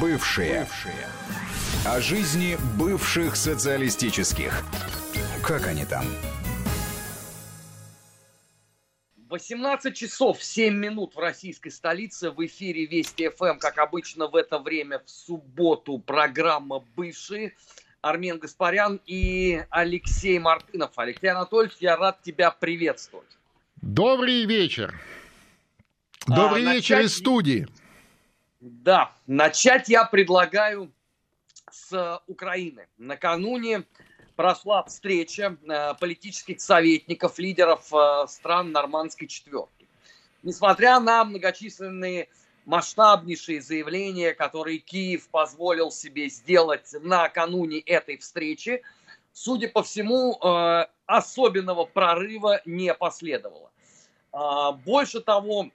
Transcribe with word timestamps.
Бывшие. 0.00 0.60
Бывшие. 0.60 1.06
О 1.86 2.00
жизни 2.00 2.56
бывших 2.78 3.36
социалистических. 3.36 4.64
Как 5.42 5.66
они 5.66 5.84
там? 5.84 6.06
18 9.28 9.94
часов 9.94 10.42
7 10.42 10.74
минут 10.74 11.14
в 11.14 11.18
российской 11.18 11.68
столице. 11.68 12.30
В 12.30 12.46
эфире 12.46 12.86
Вести 12.86 13.28
ФМ, 13.28 13.58
как 13.58 13.76
обычно 13.78 14.28
в 14.28 14.36
это 14.36 14.58
время 14.58 15.00
в 15.04 15.10
субботу, 15.10 15.98
программа 15.98 16.82
«Бывшие». 16.96 17.54
Армен 18.00 18.38
Гаспарян 18.38 19.00
и 19.06 19.64
Алексей 19.70 20.38
Мартынов. 20.38 20.92
Алексей 20.96 21.28
Анатольевич, 21.28 21.76
я 21.80 21.96
рад 21.96 22.22
тебя 22.22 22.50
приветствовать. 22.50 23.28
Добрый 23.82 24.44
вечер. 24.46 24.94
Добрый 26.26 26.66
а, 26.68 26.74
вечер 26.74 26.96
начать... 26.96 27.10
из 27.10 27.18
студии. 27.18 27.66
Да, 28.66 29.12
начать 29.26 29.90
я 29.90 30.06
предлагаю 30.06 30.90
с 31.70 32.22
Украины. 32.26 32.88
Накануне 32.96 33.84
прошла 34.36 34.82
встреча 34.84 35.58
э, 35.68 35.92
политических 36.00 36.62
советников, 36.62 37.38
лидеров 37.38 37.92
э, 37.92 38.26
стран 38.26 38.72
нормандской 38.72 39.28
четверки. 39.28 39.86
Несмотря 40.42 40.98
на 40.98 41.26
многочисленные 41.26 42.30
масштабнейшие 42.64 43.60
заявления, 43.60 44.32
которые 44.32 44.78
Киев 44.78 45.28
позволил 45.28 45.90
себе 45.90 46.30
сделать 46.30 46.88
накануне 47.02 47.80
этой 47.80 48.16
встречи, 48.16 48.80
судя 49.34 49.68
по 49.68 49.82
всему, 49.82 50.38
э, 50.42 50.86
особенного 51.04 51.84
прорыва 51.84 52.62
не 52.64 52.94
последовало. 52.94 53.70
А, 54.32 54.72
больше 54.72 55.20
того, 55.20 55.68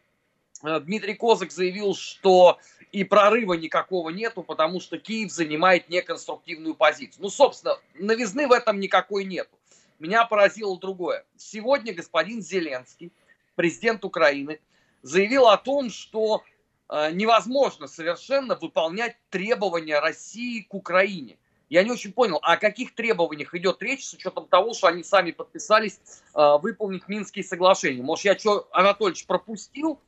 Дмитрий 0.62 1.16
Козак 1.16 1.52
заявил, 1.52 1.96
что 1.96 2.60
и 2.92 3.04
прорыва 3.04 3.54
никакого 3.54 4.10
нету, 4.10 4.44
потому 4.44 4.80
что 4.80 4.98
Киев 4.98 5.32
занимает 5.32 5.90
неконструктивную 5.90 6.76
позицию. 6.76 7.24
Ну, 7.24 7.30
собственно, 7.30 7.78
новизны 7.96 8.48
в 8.48 8.52
этом 8.52 8.80
никакой 8.80 9.26
нету. 9.26 9.52
Меня 10.00 10.26
поразило 10.26 10.78
другое. 10.80 11.26
Сегодня 11.38 11.94
господин 11.94 12.42
Зеленский, 12.42 13.12
президент 13.56 14.04
Украины, 14.06 14.60
заявил 15.02 15.48
о 15.48 15.58
том, 15.58 15.90
что 15.90 16.44
э, 16.90 17.12
невозможно 17.12 17.88
совершенно 17.88 18.56
выполнять 18.56 19.18
требования 19.30 20.00
России 20.00 20.62
к 20.62 20.74
Украине. 20.74 21.38
Я 21.70 21.84
не 21.84 21.92
очень 21.92 22.14
понял, 22.14 22.40
о 22.42 22.58
каких 22.58 22.96
требованиях 22.96 23.54
идет 23.54 23.82
речь 23.84 24.04
с 24.06 24.14
учетом 24.14 24.48
того, 24.48 24.74
что 24.74 24.88
они 24.88 25.04
сами 25.04 25.32
подписались 25.32 26.00
э, 26.34 26.58
выполнить 26.62 27.08
Минские 27.08 27.44
соглашения. 27.44 28.02
Может, 28.02 28.26
я 28.26 28.38
что, 28.38 28.68
Анатольевич, 28.72 29.28
пропустил? 29.28 30.00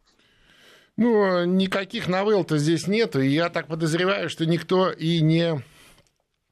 Ну, 0.98 1.46
никаких 1.46 2.08
новелл-то 2.08 2.58
здесь 2.58 2.88
нету, 2.88 3.22
и 3.22 3.30
я 3.30 3.50
так 3.50 3.68
подозреваю, 3.68 4.30
что 4.30 4.46
никто 4.46 4.92
и 4.92 5.22
не, 5.22 5.64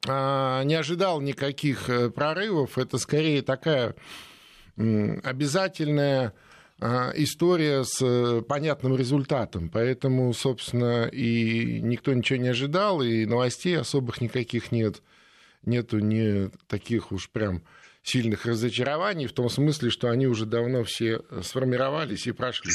а, 0.07 0.63
не 0.63 0.75
ожидал 0.75 1.21
никаких 1.21 1.89
э, 1.89 2.09
прорывов. 2.09 2.77
Это 2.77 2.97
скорее 2.97 3.41
такая 3.41 3.95
обязательная 4.77 6.33
а, 6.79 7.11
история 7.15 7.83
с 7.83 8.01
э, 8.01 8.41
понятным 8.41 8.95
результатом. 8.95 9.69
Поэтому, 9.69 10.33
собственно, 10.33 11.07
и 11.07 11.81
никто 11.81 12.13
ничего 12.13 12.39
не 12.39 12.49
ожидал, 12.49 13.01
и 13.01 13.25
новостей 13.25 13.77
особых 13.77 14.21
никаких 14.21 14.71
нет. 14.71 15.01
Нету 15.65 15.99
ни 15.99 16.49
таких 16.67 17.11
уж 17.11 17.29
прям 17.29 17.63
сильных 18.01 18.45
разочарований, 18.45 19.27
в 19.27 19.33
том 19.33 19.49
смысле, 19.49 19.89
что 19.89 20.09
они 20.09 20.27
уже 20.27 20.45
давно 20.45 20.85
все 20.85 21.21
сформировались 21.41 22.27
и 22.27 22.31
прошли. 22.31 22.71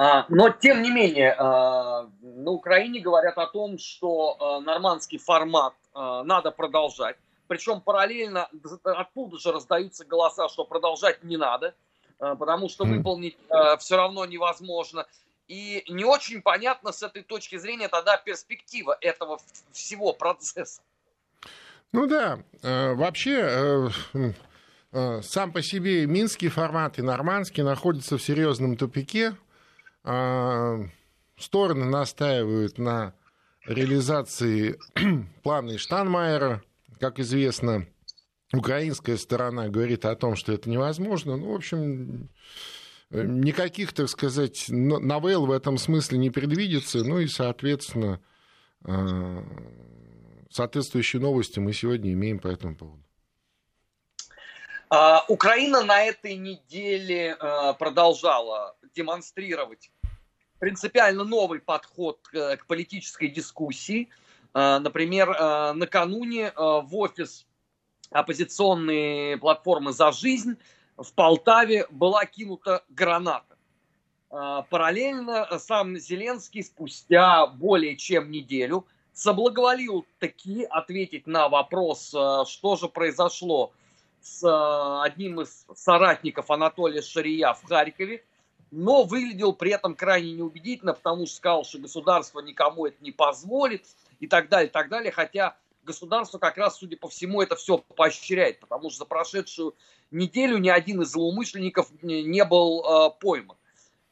А, 0.00 0.26
но, 0.28 0.50
тем 0.50 0.82
не 0.82 0.92
менее, 0.92 1.34
а, 1.36 2.08
на 2.22 2.52
Украине 2.52 3.00
говорят 3.00 3.36
о 3.36 3.48
том, 3.48 3.78
что 3.78 4.36
а, 4.38 4.60
нормандский 4.60 5.18
формат 5.18 5.74
надо 5.92 6.52
продолжать. 6.52 7.16
Причем 7.48 7.80
параллельно 7.80 8.48
оттуда 8.84 9.36
же 9.38 9.50
раздаются 9.50 10.04
голоса, 10.04 10.48
что 10.48 10.64
продолжать 10.64 11.24
не 11.24 11.36
надо, 11.36 11.74
потому 12.18 12.68
что 12.68 12.84
выполнить 12.84 13.36
все 13.80 13.96
равно 13.96 14.24
невозможно. 14.24 15.06
И 15.48 15.82
не 15.88 16.04
очень 16.04 16.40
понятно 16.40 16.92
с 16.92 17.02
этой 17.02 17.24
точки 17.24 17.56
зрения 17.56 17.88
тогда 17.88 18.16
перспектива 18.16 18.96
этого 19.00 19.40
всего 19.72 20.12
процесса. 20.12 20.82
Ну 21.90 22.06
да, 22.06 22.38
вообще 22.62 23.90
сам 24.92 25.50
по 25.50 25.62
себе 25.62 26.06
минский 26.06 26.48
формат 26.48 27.00
и 27.00 27.02
нормандский 27.02 27.64
находятся 27.64 28.18
в 28.18 28.22
серьезном 28.22 28.76
тупике 28.76 29.34
стороны 31.38 31.84
настаивают 31.84 32.78
на 32.78 33.14
реализации 33.66 34.78
плана 35.42 35.78
Штанмайера. 35.78 36.62
Как 36.98 37.20
известно, 37.20 37.86
украинская 38.52 39.16
сторона 39.16 39.68
говорит 39.68 40.04
о 40.04 40.16
том, 40.16 40.34
что 40.34 40.52
это 40.52 40.68
невозможно. 40.68 41.36
Ну, 41.36 41.52
в 41.52 41.54
общем, 41.54 42.28
никаких, 43.10 43.92
так 43.92 44.08
сказать, 44.08 44.64
новелл 44.68 45.46
в 45.46 45.52
этом 45.52 45.78
смысле 45.78 46.18
не 46.18 46.30
предвидится. 46.30 47.04
Ну 47.04 47.20
и, 47.20 47.28
соответственно, 47.28 48.20
а, 48.84 49.44
соответствующие 50.50 51.20
новости 51.20 51.60
мы 51.60 51.72
сегодня 51.72 52.12
имеем 52.12 52.38
по 52.38 52.48
этому 52.48 52.74
поводу. 52.74 53.04
А, 54.90 55.24
Украина 55.28 55.84
на 55.84 56.02
этой 56.02 56.36
неделе 56.36 57.36
продолжала 57.78 58.74
демонстрировать 58.94 59.90
принципиально 60.58 61.24
новый 61.24 61.60
подход 61.60 62.20
к, 62.22 62.56
к 62.56 62.66
политической 62.66 63.28
дискуссии. 63.28 64.08
А, 64.54 64.78
например, 64.80 65.34
а, 65.38 65.72
накануне 65.72 66.52
в 66.56 66.88
офис 66.92 67.46
оппозиционной 68.10 69.36
платформы 69.38 69.92
«За 69.92 70.12
жизнь» 70.12 70.56
в 70.96 71.12
Полтаве 71.12 71.86
была 71.90 72.24
кинута 72.24 72.82
граната. 72.88 73.56
Параллельно 74.30 75.58
сам 75.58 75.96
Зеленский 75.96 76.62
спустя 76.62 77.46
более 77.46 77.96
чем 77.96 78.30
неделю 78.30 78.86
соблаговолил 79.12 80.06
таки 80.18 80.64
ответить 80.64 81.26
на 81.26 81.48
вопрос, 81.48 82.08
что 82.08 82.76
же 82.76 82.88
произошло 82.88 83.72
с 84.20 85.02
одним 85.02 85.40
из 85.40 85.66
соратников 85.74 86.50
Анатолия 86.50 87.00
Шария 87.02 87.54
в 87.54 87.64
Харькове, 87.66 88.22
но 88.70 89.04
выглядел 89.04 89.52
при 89.52 89.72
этом 89.72 89.94
крайне 89.94 90.32
неубедительно, 90.32 90.92
потому 90.92 91.26
что 91.26 91.36
сказал, 91.36 91.64
что 91.64 91.78
государство 91.78 92.40
никому 92.40 92.86
это 92.86 92.96
не 93.02 93.12
позволит 93.12 93.84
и 94.20 94.26
так 94.26 94.48
далее, 94.48 94.68
и 94.68 94.72
так 94.72 94.88
далее, 94.88 95.12
хотя 95.12 95.56
государство 95.84 96.38
как 96.38 96.56
раз, 96.58 96.78
судя 96.78 96.96
по 96.96 97.08
всему, 97.08 97.40
это 97.40 97.56
все 97.56 97.78
поощряет, 97.78 98.60
потому 98.60 98.90
что 98.90 99.00
за 99.00 99.04
прошедшую 99.06 99.74
неделю 100.10 100.58
ни 100.58 100.68
один 100.68 101.02
из 101.02 101.10
злоумышленников 101.12 101.90
не 102.02 102.44
был 102.44 102.84
э, 102.84 103.10
пойман. 103.20 103.56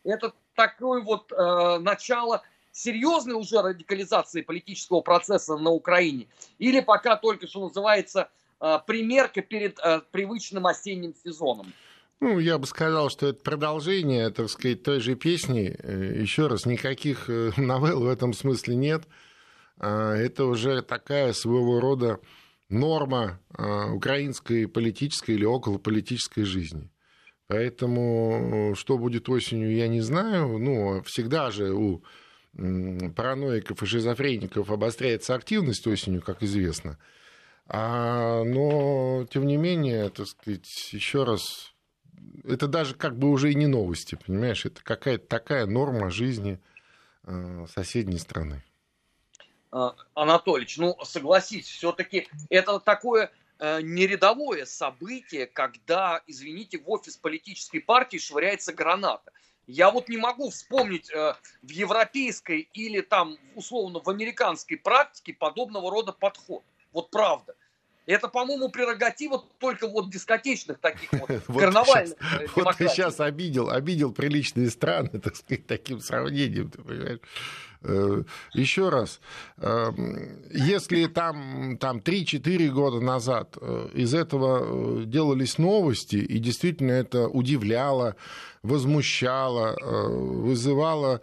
Это 0.04 0.32
такое 0.54 1.02
вот 1.02 1.32
э, 1.32 1.78
начало 1.78 2.42
серьезной 2.72 3.34
уже 3.34 3.60
радикализации 3.62 4.42
политического 4.42 5.00
процесса 5.00 5.56
на 5.56 5.70
Украине, 5.70 6.28
или 6.58 6.80
пока 6.80 7.16
только, 7.16 7.46
что 7.46 7.60
называется, 7.60 8.30
э, 8.60 8.78
примерка 8.86 9.42
перед 9.42 9.78
э, 9.78 10.00
привычным 10.10 10.66
осенним 10.66 11.14
сезоном. 11.14 11.72
Ну, 12.20 12.38
я 12.38 12.58
бы 12.58 12.66
сказал, 12.66 13.10
что 13.10 13.28
это 13.28 13.42
продолжение, 13.42 14.30
так 14.30 14.48
сказать, 14.48 14.82
той 14.82 15.00
же 15.00 15.16
песни. 15.16 15.76
Э, 15.78 16.18
Еще 16.18 16.46
раз, 16.46 16.64
никаких 16.64 17.28
э, 17.28 17.52
новелл 17.56 18.04
в 18.04 18.08
этом 18.08 18.32
смысле 18.32 18.76
нет. 18.76 19.06
А, 19.78 20.14
это 20.14 20.46
уже 20.46 20.80
такая 20.80 21.32
своего 21.34 21.80
рода 21.80 22.20
норма 22.70 23.40
а, 23.50 23.92
украинской 23.92 24.66
политической 24.66 25.32
или 25.32 25.44
околополитической 25.44 26.44
жизни. 26.44 26.90
Поэтому 27.46 28.74
что 28.74 28.98
будет 28.98 29.28
осенью, 29.28 29.76
я 29.76 29.86
не 29.86 30.00
знаю. 30.00 30.58
Ну, 30.58 31.02
всегда 31.02 31.50
же 31.50 31.72
у 31.72 32.02
параноиков 32.54 33.82
и 33.82 33.86
шизофреников 33.86 34.70
обостряется 34.70 35.34
активность 35.34 35.86
осенью, 35.86 36.22
как 36.22 36.42
известно. 36.42 36.98
А, 37.68 38.42
но, 38.42 39.26
тем 39.30 39.46
не 39.46 39.58
менее, 39.58 40.08
так 40.08 40.26
сказать, 40.26 40.66
еще 40.92 41.24
раз 41.24 41.75
это 42.44 42.68
даже 42.68 42.94
как 42.94 43.16
бы 43.16 43.30
уже 43.30 43.52
и 43.52 43.54
не 43.54 43.66
новости, 43.66 44.18
понимаешь? 44.26 44.64
Это 44.66 44.82
какая-то 44.82 45.26
такая 45.26 45.66
норма 45.66 46.10
жизни 46.10 46.60
э, 47.24 47.66
соседней 47.72 48.18
страны. 48.18 48.62
А, 49.70 49.94
Анатолич, 50.14 50.78
ну 50.78 50.96
согласись, 51.04 51.66
все-таки 51.66 52.28
это 52.48 52.80
такое 52.80 53.30
э, 53.58 53.80
нерядовое 53.82 54.64
событие, 54.64 55.46
когда, 55.46 56.22
извините, 56.26 56.78
в 56.78 56.88
офис 56.90 57.16
политической 57.16 57.80
партии 57.80 58.18
швыряется 58.18 58.72
граната. 58.72 59.32
Я 59.66 59.90
вот 59.90 60.08
не 60.08 60.16
могу 60.16 60.50
вспомнить 60.50 61.10
э, 61.10 61.34
в 61.62 61.70
европейской 61.70 62.68
или 62.72 63.00
там 63.00 63.36
условно 63.54 64.00
в 64.00 64.08
американской 64.08 64.76
практике 64.76 65.34
подобного 65.34 65.90
рода 65.90 66.12
подход. 66.12 66.62
Вот 66.92 67.10
правда. 67.10 67.54
Это, 68.06 68.28
по-моему, 68.28 68.68
прерогатива 68.68 69.44
только 69.58 69.88
вот 69.88 70.10
дискотечных 70.10 70.78
таких 70.78 71.12
вот, 71.12 71.28
карнавальных 71.60 72.16
э, 72.40 72.46
Вот 72.54 72.76
ты 72.76 72.88
сейчас 72.88 73.18
обидел, 73.18 73.68
обидел 73.68 74.12
приличные 74.12 74.70
страны, 74.70 75.08
так 75.22 75.34
сказать, 75.34 75.66
таким 75.66 76.00
сравнением, 76.00 76.70
ты 76.70 76.82
понимаешь? 76.82 77.18
Э, 77.82 78.22
еще 78.54 78.90
раз, 78.90 79.20
эм, 79.58 80.38
если 80.52 81.06
там, 81.06 81.78
там 81.78 81.98
3-4 81.98 82.68
года 82.68 83.00
назад 83.00 83.58
э, 83.60 83.88
из 83.92 84.14
этого 84.14 85.04
делались 85.04 85.58
новости, 85.58 86.16
и 86.16 86.38
действительно 86.38 86.92
это 86.92 87.26
удивляло, 87.26 88.14
возмущало, 88.62 89.76
вызывало 89.80 91.20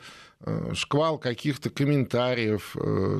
шквал 0.73 1.17
каких-то 1.17 1.69
комментариев, 1.69 2.75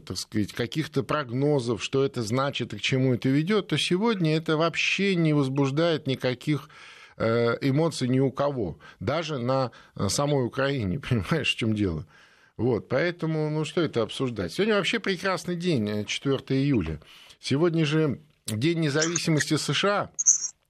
так 0.05 0.17
сказать, 0.17 0.53
каких-то 0.53 1.03
прогнозов, 1.03 1.83
что 1.83 2.03
это 2.03 2.21
значит 2.21 2.73
и 2.73 2.77
к 2.77 2.81
чему 2.81 3.13
это 3.13 3.29
ведет, 3.29 3.67
то 3.67 3.77
сегодня 3.77 4.35
это 4.35 4.57
вообще 4.57 5.15
не 5.15 5.33
возбуждает 5.33 6.05
никаких 6.05 6.69
Э, 7.15 7.57
эмоций 7.61 8.07
ни 8.07 8.19
у 8.19 8.31
кого, 8.31 8.79
даже 8.99 9.37
на 9.37 9.71
э, 9.95 10.09
самой 10.09 10.45
Украине, 10.45 10.99
понимаешь, 11.09 11.53
в 11.53 11.57
чем 11.57 11.75
дело. 11.75 12.07
Вот, 12.57 12.87
поэтому, 12.89 13.49
ну 13.49 13.65
что 13.65 13.81
это 13.81 14.01
обсуждать? 14.01 14.53
Сегодня 14.53 14.75
вообще 14.75 14.99
прекрасный 14.99 15.55
день, 15.55 16.05
4 16.05 16.37
э, 16.49 16.53
июля. 16.53 16.99
Сегодня 17.39 17.85
же 17.85 18.19
День 18.45 18.81
независимости 18.81 19.55
США, 19.55 20.11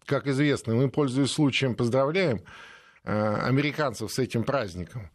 как 0.05 0.27
известно, 0.27 0.75
мы, 0.75 0.89
пользуясь 0.91 1.31
случаем, 1.31 1.73
поздравляем 1.73 2.43
американцев 3.03 4.11
с 4.11 4.19
этим 4.19 4.43
праздником. 4.43 5.09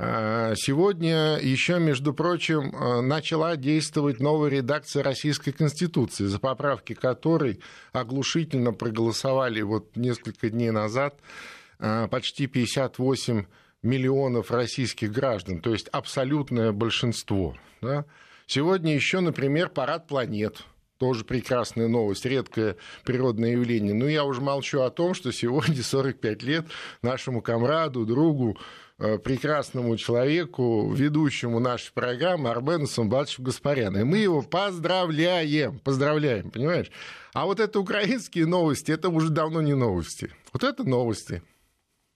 А, 0.00 0.54
сегодня 0.54 1.38
еще, 1.42 1.80
между 1.80 2.14
прочим, 2.14 2.72
а, 2.72 3.02
начала 3.02 3.56
действовать 3.56 4.20
новая 4.20 4.48
редакция 4.48 5.02
Российской 5.02 5.50
Конституции, 5.50 6.26
за 6.26 6.38
поправки 6.38 6.94
которой 6.94 7.60
оглушительно 7.92 8.72
проголосовали 8.72 9.60
вот 9.60 9.96
несколько 9.96 10.50
дней 10.50 10.70
назад 10.70 11.18
а, 11.80 12.06
почти 12.06 12.46
58 12.46 13.46
миллионов 13.82 14.52
российских 14.52 15.10
граждан, 15.10 15.60
то 15.60 15.72
есть 15.72 15.88
абсолютное 15.88 16.70
большинство. 16.70 17.56
Да? 17.80 18.04
Сегодня 18.46 18.94
еще, 18.94 19.18
например, 19.18 19.68
парад 19.68 20.06
планет. 20.06 20.62
Тоже 20.98 21.24
прекрасная 21.24 21.86
новость, 21.86 22.24
редкое 22.24 22.76
природное 23.04 23.52
явление. 23.52 23.94
Но 23.94 24.08
я 24.08 24.24
уже 24.24 24.40
молчу 24.40 24.80
о 24.80 24.90
том, 24.90 25.14
что 25.14 25.30
сегодня 25.32 25.80
45 25.82 26.42
лет 26.42 26.66
нашему 27.02 27.40
комраду, 27.40 28.04
другу, 28.04 28.58
Э, 28.58 28.87
прекрасному 28.98 29.96
человеку, 29.96 30.92
ведущему 30.92 31.60
нашей 31.60 31.92
программы 31.92 32.50
Армену 32.50 32.86
Самбатовичу 32.86 33.42
Гаспаряну. 33.42 34.00
И 34.00 34.04
мы 34.04 34.18
его 34.18 34.42
поздравляем, 34.42 35.78
поздравляем, 35.78 36.50
понимаешь? 36.50 36.90
А 37.32 37.46
вот 37.46 37.60
это 37.60 37.78
украинские 37.78 38.46
новости, 38.46 38.90
это 38.90 39.08
уже 39.08 39.28
давно 39.28 39.62
не 39.62 39.74
новости. 39.74 40.32
Вот 40.52 40.64
это 40.64 40.82
новости. 40.82 41.42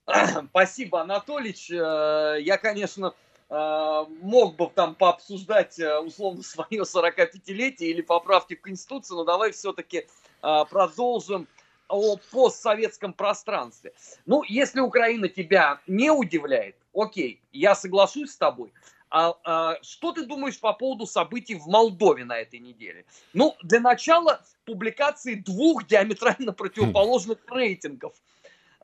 Спасибо, 0.51 1.03
Анатолич. 1.03 1.71
Э, 1.71 2.39
я, 2.41 2.59
конечно, 2.59 3.15
э, 3.49 4.05
мог 4.21 4.57
бы 4.57 4.69
там 4.75 4.97
пообсуждать 4.97 5.79
условно 6.05 6.43
свое 6.43 6.83
45-летие 6.83 7.91
или 7.91 8.01
поправки 8.01 8.57
в 8.57 8.61
Конституцию, 8.61 9.19
но 9.19 9.25
давай 9.25 9.53
все-таки 9.53 10.07
продолжим 10.41 11.47
о 11.93 12.17
постсоветском 12.17 13.13
пространстве. 13.13 13.93
Ну, 14.25 14.43
если 14.45 14.81
Украина 14.81 15.29
тебя 15.29 15.81
не 15.87 16.11
удивляет, 16.11 16.75
окей, 16.95 17.41
я 17.53 17.75
соглашусь 17.75 18.33
с 18.33 18.37
тобой. 18.37 18.73
А, 19.11 19.35
а 19.45 19.77
что 19.83 20.13
ты 20.13 20.25
думаешь 20.25 20.59
по 20.59 20.73
поводу 20.73 21.07
событий 21.07 21.55
в 21.55 21.67
Молдове 21.67 22.25
на 22.25 22.39
этой 22.39 22.61
неделе? 22.61 23.05
Ну, 23.35 23.55
для 23.63 23.79
начала 23.81 24.41
публикации 24.65 25.35
двух 25.35 25.87
диаметрально 25.87 26.53
противоположных 26.53 27.39
рейтингов. 27.47 28.15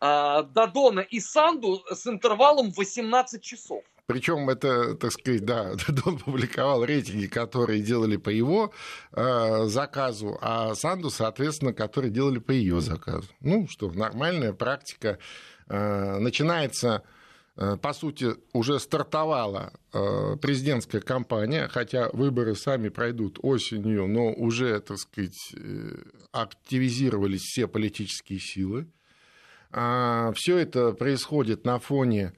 А, 0.01 0.43
Дадона 0.43 1.01
и 1.01 1.19
Санду 1.19 1.83
с 1.91 2.07
интервалом 2.07 2.71
18 2.73 3.43
часов. 3.43 3.83
Причем 4.09 4.49
это, 4.49 4.95
так 4.95 5.13
сказать, 5.13 5.45
да, 5.45 5.75
он 6.07 6.19
публиковал 6.19 6.83
рейтинги, 6.83 7.27
которые 7.27 7.83
делали 7.83 8.17
по 8.17 8.31
его 8.31 8.73
э, 9.13 9.67
заказу, 9.67 10.39
а 10.41 10.75
Санду, 10.75 11.11
соответственно, 11.11 11.75
которые 11.75 12.11
делали 12.11 12.39
по 12.39 12.51
ее 12.51 12.81
заказу. 12.81 13.29
Ну 13.41 13.69
что, 13.69 13.91
нормальная 13.93 14.55
практика. 14.55 15.19
Э, 15.69 16.17
начинается, 16.21 17.03
э, 17.57 17.77
по 17.77 17.93
сути, 17.93 18.37
уже 18.55 18.81
стартовала 18.81 19.75
э, 19.93 20.37
президентская 20.41 21.03
кампания, 21.03 21.69
хотя 21.69 22.09
выборы 22.15 22.55
сами 22.55 22.89
пройдут 22.89 23.39
осенью, 23.43 24.07
но 24.09 24.33
уже, 24.33 24.81
так 24.81 24.97
сказать, 24.97 25.53
э, 25.55 25.97
активизировались 26.33 27.43
все 27.43 27.69
политические 27.69 28.39
силы. 28.39 28.87
Э, 29.71 30.33
все 30.35 30.57
это 30.57 30.93
происходит 30.93 31.67
на 31.67 31.79
фоне 31.79 32.33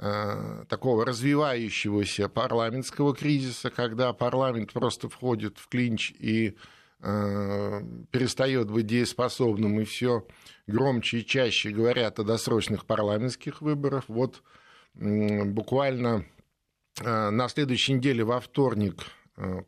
такого 0.00 1.04
развивающегося 1.04 2.30
парламентского 2.30 3.14
кризиса, 3.14 3.68
когда 3.68 4.14
парламент 4.14 4.72
просто 4.72 5.10
входит 5.10 5.58
в 5.58 5.68
клинч 5.68 6.12
и 6.18 6.56
э, 7.00 7.82
перестает 8.10 8.70
быть 8.70 8.86
дееспособным, 8.86 9.78
и 9.78 9.84
все 9.84 10.26
громче 10.66 11.18
и 11.18 11.26
чаще 11.26 11.68
говорят 11.70 12.18
о 12.18 12.24
досрочных 12.24 12.86
парламентских 12.86 13.60
выборах. 13.60 14.04
Вот 14.08 14.42
буквально 14.94 16.24
э, 17.02 17.30
на 17.30 17.48
следующей 17.48 17.92
неделе 17.92 18.24
во 18.24 18.40
вторник 18.40 19.04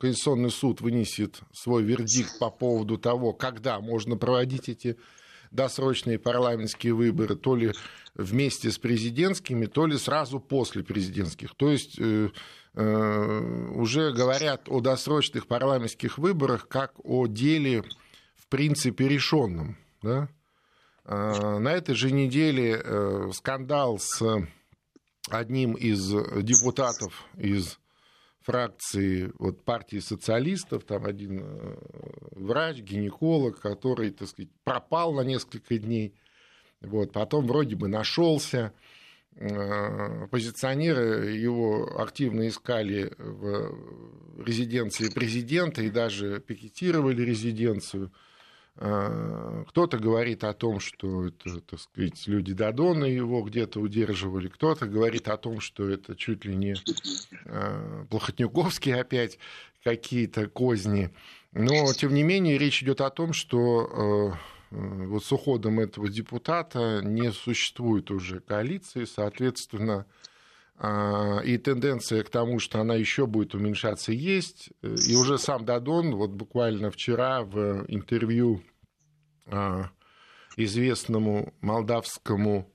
Конституционный 0.00 0.50
суд 0.50 0.80
вынесет 0.80 1.40
свой 1.52 1.82
вердикт 1.82 2.38
по 2.38 2.50
поводу 2.50 2.98
того, 2.98 3.32
когда 3.32 3.80
можно 3.80 4.16
проводить 4.16 4.68
эти 4.68 4.98
досрочные 5.52 6.18
парламентские 6.18 6.94
выборы, 6.94 7.36
то 7.36 7.54
ли 7.54 7.72
вместе 8.14 8.70
с 8.70 8.78
президентскими, 8.78 9.66
то 9.66 9.86
ли 9.86 9.96
сразу 9.96 10.40
после 10.40 10.82
президентских. 10.82 11.54
То 11.54 11.70
есть 11.70 11.98
э, 11.98 12.30
э, 12.74 13.70
уже 13.74 14.12
говорят 14.12 14.68
о 14.68 14.80
досрочных 14.80 15.46
парламентских 15.46 16.18
выборах 16.18 16.68
как 16.68 16.94
о 17.04 17.26
деле 17.26 17.82
в 18.36 18.46
принципе 18.48 19.08
решенном. 19.08 19.76
Да? 20.02 20.28
А, 21.04 21.58
на 21.58 21.70
этой 21.70 21.94
же 21.94 22.10
неделе 22.10 22.80
э, 22.82 23.30
скандал 23.32 23.98
с 23.98 24.22
одним 25.30 25.74
из 25.74 26.10
депутатов 26.42 27.26
из 27.36 27.78
фракции 28.44 29.32
вот, 29.38 29.64
партии 29.64 29.98
социалистов, 29.98 30.84
там 30.84 31.04
один 31.04 31.44
врач, 32.32 32.78
гинеколог, 32.78 33.60
который, 33.60 34.10
так 34.10 34.28
сказать, 34.28 34.50
пропал 34.64 35.14
на 35.14 35.22
несколько 35.22 35.78
дней, 35.78 36.14
вот, 36.80 37.12
потом 37.12 37.46
вроде 37.46 37.76
бы 37.76 37.88
нашелся. 37.88 38.72
Э, 39.36 40.26
позиционеры 40.30 41.30
его 41.30 42.00
активно 42.00 42.48
искали 42.48 43.12
в 43.16 44.44
резиденции 44.44 45.08
президента 45.08 45.82
и 45.82 45.90
даже 45.90 46.40
пикетировали 46.40 47.22
резиденцию. 47.22 48.12
Э, 48.76 49.64
кто-то 49.68 49.98
говорит 49.98 50.44
о 50.44 50.54
том, 50.54 50.80
что 50.80 51.26
это, 51.26 51.60
так 51.60 51.80
сказать, 51.80 52.26
люди 52.26 52.52
Дадона 52.52 53.04
его 53.04 53.42
где-то 53.42 53.80
удерживали, 53.80 54.48
кто-то 54.48 54.86
говорит 54.86 55.28
о 55.28 55.36
том, 55.36 55.60
что 55.60 55.88
это 55.88 56.16
чуть 56.16 56.44
ли 56.44 56.54
не 56.54 56.74
э, 57.44 58.04
Плохотнюковские 58.10 59.00
опять 59.00 59.38
какие-то 59.84 60.48
козни. 60.48 61.10
Но, 61.52 61.92
тем 61.92 62.14
не 62.14 62.22
менее, 62.22 62.56
речь 62.56 62.82
идет 62.82 63.00
о 63.00 63.10
том, 63.10 63.32
что 63.32 64.36
Э, 64.72 65.04
вот 65.06 65.24
с 65.24 65.32
уходом 65.32 65.80
этого 65.80 66.08
депутата 66.08 67.00
не 67.04 67.30
существует 67.32 68.10
уже 68.10 68.40
коалиции, 68.40 69.04
соответственно, 69.04 70.06
и 71.44 71.58
тенденция 71.58 72.24
к 72.24 72.30
тому, 72.30 72.58
что 72.58 72.80
она 72.80 72.94
еще 72.94 73.26
будет 73.26 73.54
уменьшаться, 73.54 74.10
есть. 74.12 74.70
И 74.82 75.14
уже 75.14 75.38
сам 75.38 75.64
Дадон, 75.64 76.16
вот 76.16 76.30
буквально 76.30 76.90
вчера 76.90 77.42
в 77.42 77.84
интервью 77.86 78.62
а, 79.46 79.90
известному 80.56 81.54
молдавскому 81.60 82.72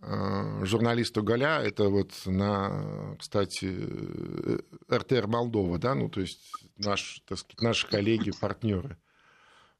а, 0.00 0.64
журналисту 0.64 1.22
Галя, 1.22 1.60
это 1.62 1.88
вот 1.88 2.12
на, 2.26 3.16
кстати, 3.20 3.68
э, 3.70 4.58
РТР 4.92 5.28
Молдова, 5.28 5.78
да, 5.78 5.94
ну, 5.94 6.08
то 6.08 6.20
есть 6.20 6.52
наш, 6.76 7.22
так 7.26 7.38
сказать, 7.38 7.62
наши 7.62 7.86
коллеги, 7.86 8.32
партнеры– 8.40 8.96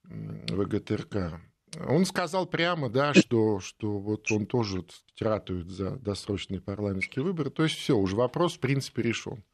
ВГТРК. 0.09 1.41
Он 1.87 2.05
сказал 2.05 2.47
прямо, 2.47 2.89
да, 2.89 3.15
что, 3.15 3.61
что 3.61 3.99
вот 3.99 4.31
он 4.33 4.47
тоже 4.47 4.85
ратует 5.21 5.69
за 5.69 5.91
досрочные 5.97 6.61
парламентские 6.61 7.25
выборы. 7.25 7.51
То 7.51 7.65
есть 7.65 7.77
все, 7.77 7.97
уже 7.97 8.17
вопрос 8.17 8.55
в 8.55 8.61
принципе 8.61 9.03
решен. 9.03 9.45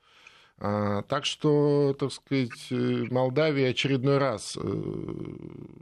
А, 0.58 1.02
так 1.02 1.24
что, 1.24 1.96
так 1.98 2.12
сказать, 2.12 2.70
Молдавия 2.70 3.70
очередной 3.70 4.18
раз 4.18 4.56
э, 4.56 4.60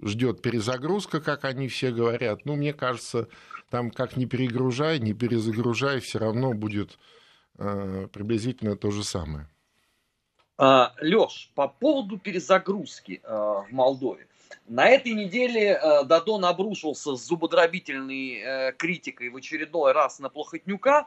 ждет 0.03 0.41
перезагрузка, 0.41 1.21
как 1.21 1.45
они 1.45 1.69
все 1.69 1.91
говорят. 1.91 2.47
Ну, 2.47 2.57
мне 2.57 2.73
кажется, 2.73 3.29
там 3.69 3.91
как 3.91 4.17
ни 4.17 4.25
перегружай, 4.25 4.99
ни 4.99 5.13
перезагружай, 5.13 6.01
все 6.01 6.19
равно 6.19 6.55
будет 6.55 6.99
э, 7.59 8.09
приблизительно 8.13 8.77
то 8.77 8.91
же 8.91 9.05
самое. 9.05 9.47
А, 10.57 10.95
Леш, 11.01 11.51
по 11.55 11.69
поводу 11.69 12.19
перезагрузки 12.19 13.21
э, 13.23 13.29
в 13.29 13.67
Молдове. 13.73 14.27
На 14.67 14.89
этой 14.89 15.13
неделе 15.13 15.79
э, 15.81 16.05
Дадон 16.05 16.45
обрушился 16.45 17.17
с 17.17 17.27
зубодробительной 17.27 18.37
э, 18.37 18.73
критикой 18.73 19.31
в 19.31 19.37
очередной 19.37 19.93
раз 19.93 20.19
на 20.19 20.29
Плохотнюка, 20.29 21.07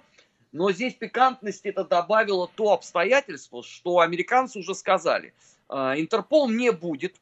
Но 0.51 0.71
здесь 0.71 0.93
пикантности 0.93 1.67
это 1.67 1.83
добавило 1.83 2.49
то 2.55 2.71
обстоятельство, 2.71 3.63
что 3.63 3.99
американцы 3.99 4.59
уже 4.59 4.73
сказали, 4.75 5.33
Интерпол 5.67 6.47
не 6.47 6.71
будет 6.71 7.15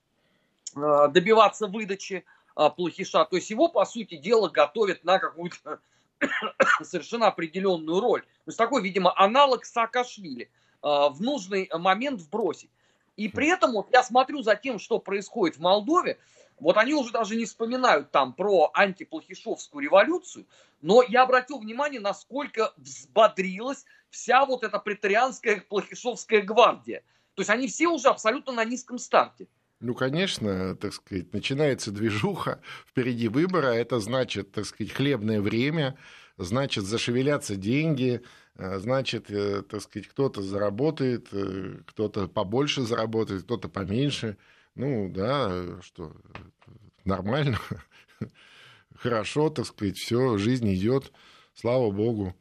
добиваться 0.75 1.67
выдачи 1.67 2.25
плохиша. 2.75 3.25
То 3.25 3.37
есть 3.37 3.49
его, 3.49 3.69
по 3.69 3.85
сути 3.85 4.17
дела, 4.17 4.49
готовят 4.49 5.05
на 5.05 5.17
какую-то 5.17 5.79
совершенно 6.83 7.27
определенную 7.27 8.01
роль. 8.01 8.21
То 8.21 8.47
есть 8.47 8.57
такой, 8.57 8.83
видимо, 8.83 9.13
аналог 9.17 9.63
Саакашвили 9.65 10.49
в 10.81 11.15
нужный 11.19 11.69
момент 11.73 12.19
вбросить. 12.19 12.69
И 13.15 13.27
при 13.27 13.47
этом 13.49 13.73
вот 13.73 13.87
я 13.91 14.03
смотрю 14.03 14.41
за 14.41 14.55
тем, 14.55 14.79
что 14.79 14.99
происходит 14.99 15.57
в 15.57 15.61
Молдове, 15.61 16.17
вот 16.59 16.77
они 16.77 16.93
уже 16.93 17.11
даже 17.11 17.35
не 17.35 17.45
вспоминают 17.45 18.11
там 18.11 18.33
про 18.33 18.71
антиплохишовскую 18.73 19.83
революцию, 19.83 20.45
но 20.81 21.03
я 21.03 21.23
обратил 21.23 21.59
внимание, 21.59 21.99
насколько 21.99 22.73
взбодрилась 22.77 23.85
вся 24.09 24.45
вот 24.45 24.63
эта 24.63 24.79
претарианская 24.79 25.61
плохишовская 25.67 26.41
гвардия. 26.41 27.03
То 27.35 27.41
есть 27.41 27.49
они 27.49 27.67
все 27.67 27.87
уже 27.87 28.09
абсолютно 28.09 28.53
на 28.53 28.63
низком 28.63 28.97
старте. 28.97 29.47
Ну, 29.79 29.93
конечно, 29.95 30.75
так 30.77 30.93
сказать, 30.93 31.33
начинается 31.33 31.91
движуха, 31.91 32.61
впереди 32.87 33.27
выбора, 33.27 33.67
это 33.67 33.99
значит, 33.99 34.51
так 34.51 34.65
сказать, 34.65 34.93
хлебное 34.93 35.41
время, 35.41 35.97
значит, 36.37 36.85
зашевелятся 36.85 37.57
деньги, 37.57 38.21
значит, 38.55 39.29
э, 39.31 39.63
так 39.63 39.81
сказать, 39.81 40.07
кто-то 40.07 40.41
заработает, 40.41 41.27
э, 41.31 41.79
кто-то 41.87 42.27
побольше 42.27 42.81
заработает, 42.81 43.43
кто-то 43.43 43.69
поменьше. 43.69 44.37
Ну, 44.75 45.09
да, 45.09 45.81
что, 45.81 46.15
нормально, 47.03 47.59
хорошо, 48.95 49.49
так 49.49 49.65
сказать, 49.65 49.97
все, 49.97 50.37
жизнь 50.37 50.73
идет, 50.73 51.11
слава 51.53 51.91
богу. 51.91 52.35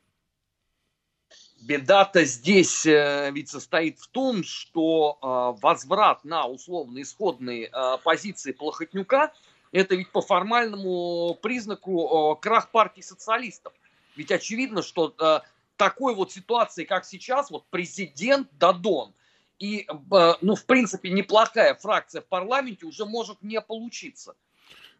Беда-то 1.62 2.25
здесь 2.25 2.85
ведь 2.85 3.49
состоит 3.49 4.00
в 4.00 4.09
том, 4.09 4.42
что 4.42 5.57
возврат 5.62 6.25
на 6.25 6.47
условно-исходные 6.47 7.71
позиции 8.02 8.50
Плохотнюка– 8.50 9.33
это 9.73 9.95
ведь 9.95 10.11
по 10.11 10.21
формальному 10.21 11.38
признаку 11.40 12.37
крах 12.40 12.71
партии 12.71 13.00
социалистов. 13.00 13.73
Ведь 14.16 14.31
очевидно, 14.31 14.83
что 14.83 15.14
э, 15.19 15.40
такой 15.82 16.14
вот 16.14 16.30
ситуации, 16.30 16.84
как 16.84 17.04
сейчас, 17.04 17.50
вот 17.50 17.64
президент 17.68 18.46
Дадон 18.52 19.14
и, 19.58 19.84
э, 19.88 20.32
ну, 20.40 20.54
в 20.54 20.64
принципе, 20.64 21.10
неплохая 21.10 21.74
фракция 21.74 22.20
в 22.20 22.26
парламенте 22.26 22.86
уже 22.86 23.04
может 23.04 23.42
не 23.42 23.60
получиться. 23.60 24.34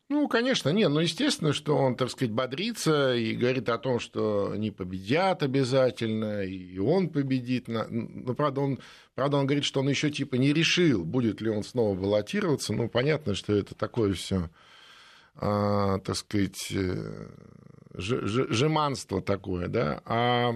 Ну, 0.09 0.27
конечно, 0.27 0.71
нет. 0.71 0.91
Ну, 0.91 0.99
естественно, 0.99 1.53
что 1.53 1.77
он, 1.77 1.95
так 1.95 2.11
сказать, 2.11 2.33
бодрится 2.33 3.15
и 3.15 3.37
говорит 3.37 3.69
о 3.69 3.79
том, 3.79 4.01
что 4.01 4.51
они 4.51 4.73
победят 4.73 5.45
обязательно, 5.45 6.43
и 6.43 6.79
он 6.79 7.11
победит. 7.11 7.69
Ну, 7.69 8.35
правда, 8.35 8.61
он, 8.61 8.81
правда, 9.15 9.37
он 9.37 9.47
говорит, 9.47 9.65
что 9.65 9.81
он 9.81 9.89
еще 9.89 10.11
типа 10.11 10.35
не 10.35 10.53
решил, 10.53 11.05
будет 11.05 11.41
ли 11.41 11.49
он 11.49 11.63
снова 11.63 11.95
баллотироваться. 11.95 12.73
Ну, 12.73 12.89
понятно, 12.89 13.37
что 13.37 13.55
это 13.55 13.77
такое 13.77 14.15
все, 14.15 14.51
а, 15.37 16.01
так 16.01 16.17
сказать, 16.17 16.73
э, 16.73 17.29
жеманство 17.95 19.21
такое, 19.21 19.69
да. 19.69 20.01
А, 20.07 20.53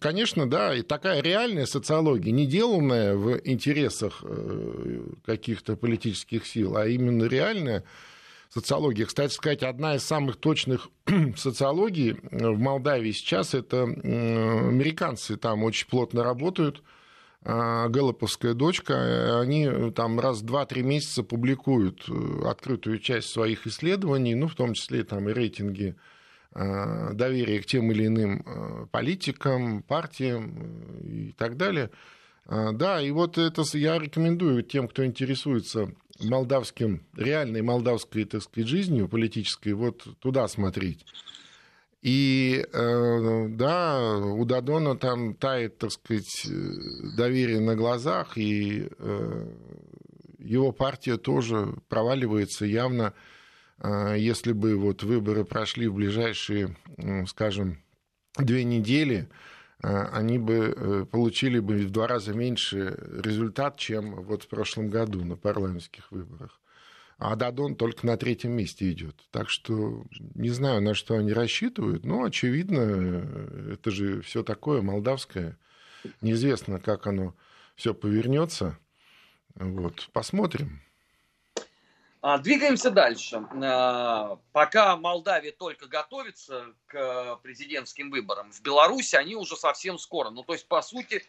конечно, 0.00 0.48
да, 0.48 0.74
и 0.74 0.82
такая 0.82 1.22
реальная 1.22 1.66
социология, 1.66 2.32
не 2.32 2.46
деланная 2.46 3.14
в 3.14 3.40
интересах 3.44 4.24
э, 4.24 5.04
каких-то 5.24 5.76
политических 5.76 6.46
сил, 6.46 6.76
а 6.76 6.86
именно 6.86 7.24
реальная 7.24 7.84
социология. 8.48 9.06
Кстати 9.06 9.32
сказать, 9.32 9.62
одна 9.62 9.94
из 9.96 10.04
самых 10.04 10.36
точных 10.36 10.88
социологий 11.36 12.16
в 12.30 12.58
Молдавии 12.58 13.12
сейчас 13.12 13.54
это 13.54 13.84
американцы 13.84 15.36
там 15.36 15.62
очень 15.62 15.88
плотно 15.88 16.24
работают, 16.24 16.82
а, 17.44 17.88
Гэллоповская 17.88 18.54
дочка, 18.54 19.40
они 19.40 19.90
там 19.92 20.18
раз 20.18 20.42
в 20.42 20.46
2-3 20.46 20.82
месяца 20.82 21.22
публикуют 21.22 22.04
э, 22.08 22.48
открытую 22.48 22.98
часть 22.98 23.30
своих 23.30 23.66
исследований, 23.66 24.34
ну, 24.34 24.48
в 24.48 24.54
том 24.54 24.74
числе 24.74 25.04
там 25.04 25.28
и 25.28 25.32
рейтинги 25.32 25.94
Э, 25.94 26.12
доверие 26.54 27.60
к 27.60 27.66
тем 27.66 27.90
или 27.92 28.06
иным 28.06 28.44
э, 28.44 28.86
политикам, 28.90 29.82
партиям 29.82 30.54
э, 30.58 31.06
и 31.06 31.32
так 31.32 31.56
далее. 31.56 31.90
Да, 32.44 33.00
и 33.00 33.12
вот 33.12 33.38
это 33.38 33.62
я 33.74 33.98
рекомендую 33.98 34.64
тем, 34.64 34.88
кто 34.88 35.06
интересуется 35.06 35.94
молдавским, 36.20 37.06
реальной 37.16 37.62
молдавской, 37.62 38.24
так 38.24 38.42
сказать, 38.42 38.68
жизнью 38.68 39.08
политической, 39.08 39.74
вот 39.74 40.04
туда 40.18 40.48
смотреть. 40.48 41.06
И 42.02 42.66
да, 42.72 44.18
у 44.18 44.44
Дадона 44.44 44.98
там 44.98 45.34
тает, 45.34 45.78
так 45.78 45.92
сказать, 45.92 46.48
доверие 47.16 47.60
на 47.60 47.76
глазах, 47.76 48.36
и 48.36 48.88
его 50.40 50.72
партия 50.72 51.18
тоже 51.18 51.76
проваливается 51.88 52.66
явно 52.66 53.14
если 53.84 54.52
бы 54.52 54.76
вот 54.76 55.02
выборы 55.02 55.44
прошли 55.44 55.88
в 55.88 55.94
ближайшие, 55.94 56.76
скажем, 57.26 57.82
две 58.36 58.64
недели, 58.64 59.28
а, 59.82 60.10
они 60.12 60.38
бы 60.38 60.74
э, 60.76 61.06
получили 61.10 61.58
бы 61.58 61.78
в 61.78 61.90
два 61.90 62.06
раза 62.06 62.32
меньше 62.32 62.96
результат, 63.22 63.76
чем 63.76 64.22
вот 64.22 64.44
в 64.44 64.48
прошлом 64.48 64.88
году 64.88 65.24
на 65.24 65.36
парламентских 65.36 66.12
выборах. 66.12 66.60
А 67.18 67.36
Дадон 67.36 67.76
только 67.76 68.06
на 68.06 68.16
третьем 68.16 68.52
месте 68.52 68.90
идет. 68.90 69.16
Так 69.30 69.50
что 69.50 70.04
не 70.34 70.50
знаю, 70.50 70.82
на 70.82 70.94
что 70.94 71.16
они 71.16 71.32
рассчитывают, 71.32 72.04
но 72.04 72.22
очевидно, 72.22 72.80
э, 72.80 73.72
это 73.74 73.90
же 73.90 74.22
все 74.22 74.44
такое 74.44 74.82
молдавское. 74.82 75.58
Неизвестно, 76.20 76.78
как 76.78 77.06
оно 77.08 77.34
все 77.74 77.92
повернется. 77.92 78.78
Вот, 79.54 80.08
посмотрим. 80.12 80.80
А, 82.24 82.38
двигаемся 82.38 82.92
дальше. 82.92 83.44
А, 83.64 84.38
пока 84.52 84.96
Молдавия 84.96 85.50
только 85.50 85.86
готовится 85.86 86.66
к 86.86 87.40
президентским 87.42 88.12
выборам, 88.12 88.52
в 88.52 88.62
Беларуси 88.62 89.16
они 89.16 89.34
уже 89.34 89.56
совсем 89.56 89.98
скоро. 89.98 90.30
Ну, 90.30 90.44
то 90.44 90.52
есть, 90.52 90.68
по 90.68 90.82
сути, 90.82 91.24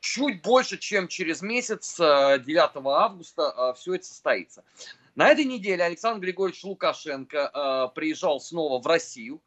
чуть 0.00 0.42
больше, 0.42 0.76
чем 0.76 1.08
через 1.08 1.40
месяц, 1.40 1.96
9 1.96 2.58
а, 2.58 3.04
августа, 3.04 3.72
все 3.74 3.94
это 3.94 4.04
состоится. 4.04 4.62
На 5.14 5.28
этой 5.28 5.46
неделе 5.46 5.82
Александр 5.82 6.26
Григорьевич 6.26 6.62
Лукашенко 6.62 7.90
приезжал 7.94 8.38
снова 8.38 8.82
в 8.82 8.86
Россию, 8.86 9.40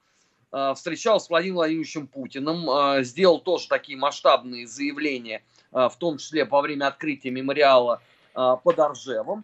встречался 0.75 1.27
с 1.27 1.29
Владимиром 1.29 1.57
Владимировичем 1.57 2.07
Путиным, 2.07 3.03
сделал 3.03 3.39
тоже 3.39 3.67
такие 3.67 3.97
масштабные 3.97 4.67
заявления, 4.67 5.43
в 5.71 5.93
том 5.97 6.19
числе 6.19 6.45
во 6.45 6.61
время 6.61 6.87
открытия 6.87 7.31
мемориала 7.31 8.01
под 8.33 8.79
Оржевом. 8.79 9.43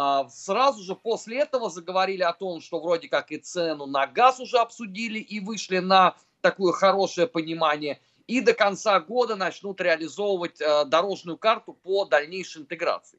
А, 0.00 0.28
сразу 0.28 0.84
же 0.84 0.94
после 0.94 1.40
этого 1.40 1.70
заговорили 1.70 2.22
о 2.22 2.32
том, 2.32 2.60
что 2.60 2.78
вроде 2.78 3.08
как 3.08 3.32
и 3.32 3.38
цену 3.38 3.86
на 3.86 4.06
газ 4.06 4.38
уже 4.38 4.58
обсудили 4.58 5.18
и 5.18 5.40
вышли 5.40 5.78
на 5.78 6.14
такое 6.40 6.72
хорошее 6.72 7.26
понимание. 7.26 8.00
И 8.28 8.40
до 8.40 8.54
конца 8.54 9.00
года 9.00 9.34
начнут 9.34 9.80
реализовывать 9.80 10.60
э, 10.60 10.84
дорожную 10.84 11.36
карту 11.36 11.72
по 11.72 12.04
дальнейшей 12.04 12.62
интеграции. 12.62 13.18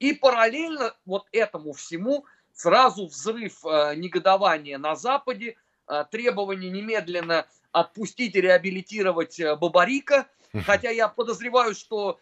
И 0.00 0.12
параллельно 0.12 0.94
вот 1.06 1.26
этому 1.32 1.72
всему 1.72 2.26
сразу 2.52 3.06
взрыв 3.06 3.64
э, 3.64 3.94
негодования 3.96 4.76
на 4.76 4.96
Западе, 4.96 5.56
э, 5.88 6.04
требование 6.10 6.70
немедленно 6.70 7.46
отпустить 7.72 8.34
и 8.34 8.40
реабилитировать 8.42 9.40
Бабарика. 9.58 10.26
Хотя 10.66 10.90
я 10.90 11.08
подозреваю, 11.08 11.74
что 11.74 12.20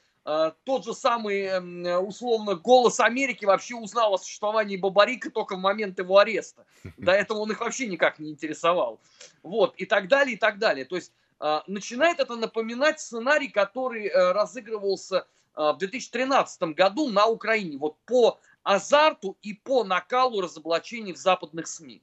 тот 0.64 0.84
же 0.84 0.92
самый, 0.92 1.42
эм, 1.42 2.04
условно, 2.04 2.56
«Голос 2.56 2.98
Америки» 2.98 3.44
вообще 3.44 3.76
узнал 3.76 4.14
о 4.14 4.18
существовании 4.18 4.76
Бабарика 4.76 5.30
только 5.30 5.54
в 5.54 5.60
момент 5.60 6.00
его 6.00 6.18
ареста. 6.18 6.66
До 6.96 7.12
этого 7.12 7.38
он 7.38 7.52
их 7.52 7.60
вообще 7.60 7.86
никак 7.86 8.18
не 8.18 8.30
интересовал. 8.30 9.00
Вот, 9.44 9.76
и 9.76 9.86
так 9.86 10.08
далее, 10.08 10.34
и 10.34 10.38
так 10.38 10.58
далее. 10.58 10.84
То 10.84 10.96
есть 10.96 11.12
э, 11.40 11.60
начинает 11.68 12.18
это 12.18 12.34
напоминать 12.34 12.98
сценарий, 12.98 13.46
который 13.46 14.08
э, 14.08 14.32
разыгрывался 14.32 15.26
в 15.54 15.76
2013 15.78 16.74
году 16.74 17.08
на 17.08 17.24
Украине. 17.28 17.78
Вот 17.78 17.96
по 18.04 18.38
азарту 18.62 19.38
и 19.40 19.54
по 19.54 19.84
накалу 19.84 20.42
разоблачений 20.42 21.14
в 21.14 21.16
западных 21.16 21.66
СМИ. 21.66 22.02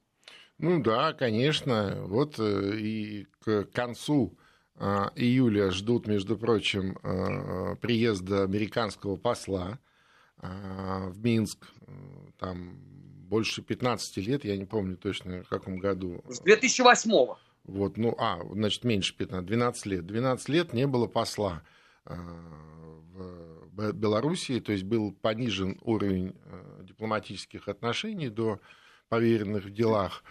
Ну 0.58 0.82
да, 0.82 1.14
конечно. 1.14 1.98
Вот 2.08 2.40
и 2.40 3.28
к 3.42 3.66
концу 3.66 4.36
июля 4.80 5.72
ждут, 5.72 6.08
между 6.08 6.38
прочим, 6.38 6.98
а, 7.04 7.76
приезда 7.76 8.44
американского 8.44 9.18
посла 9.18 9.80
а, 10.38 11.10
в 11.10 11.24
Минск. 11.24 11.68
Там 12.40 12.78
больше 13.30 13.62
15 13.62 14.18
лет, 14.18 14.46
я 14.46 14.58
не 14.58 14.66
помню 14.66 14.98
точно, 14.98 15.44
в 15.44 15.50
каком 15.50 15.78
году. 15.78 16.24
С 16.28 16.42
2008-го. 16.42 17.38
Вот, 17.66 17.98
ну, 17.98 18.16
а, 18.18 18.42
значит, 18.52 18.84
меньше 18.84 19.16
15, 19.16 19.46
12 19.46 19.86
лет. 19.86 20.06
12 20.06 20.50
лет 20.50 20.74
не 20.74 20.88
было 20.88 21.08
посла 21.08 21.64
в 22.06 23.92
Белоруссии, 23.94 24.60
то 24.60 24.74
есть 24.74 24.84
был 24.84 25.14
понижен 25.14 25.80
уровень 25.82 26.36
дипломатических 26.82 27.70
отношений 27.70 28.30
до 28.30 28.60
поверенных 29.08 29.66
в 29.66 29.72
делах. 29.72 30.24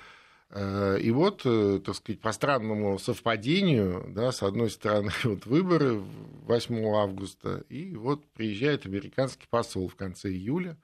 Э, 0.54 0.98
и 1.00 1.10
вот, 1.10 1.42
э, 1.46 1.80
так 1.84 1.94
сказать, 1.94 2.20
по 2.20 2.30
странному 2.32 2.98
совпадению, 2.98 4.04
да, 4.10 4.32
с 4.32 4.42
одной 4.42 4.70
стороны, 4.70 5.10
вот 5.24 5.46
выборы 5.46 5.94
8 5.94 6.86
августа, 6.94 7.64
и 7.70 7.94
вот 7.96 8.26
приезжает 8.32 8.84
американский 8.84 9.46
посол 9.48 9.88
в 9.88 9.96
конце 9.96 10.28
июля. 10.28 10.76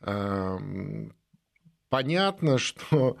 Эм, 0.00 1.14
понятно, 1.88 2.58
что 2.58 3.16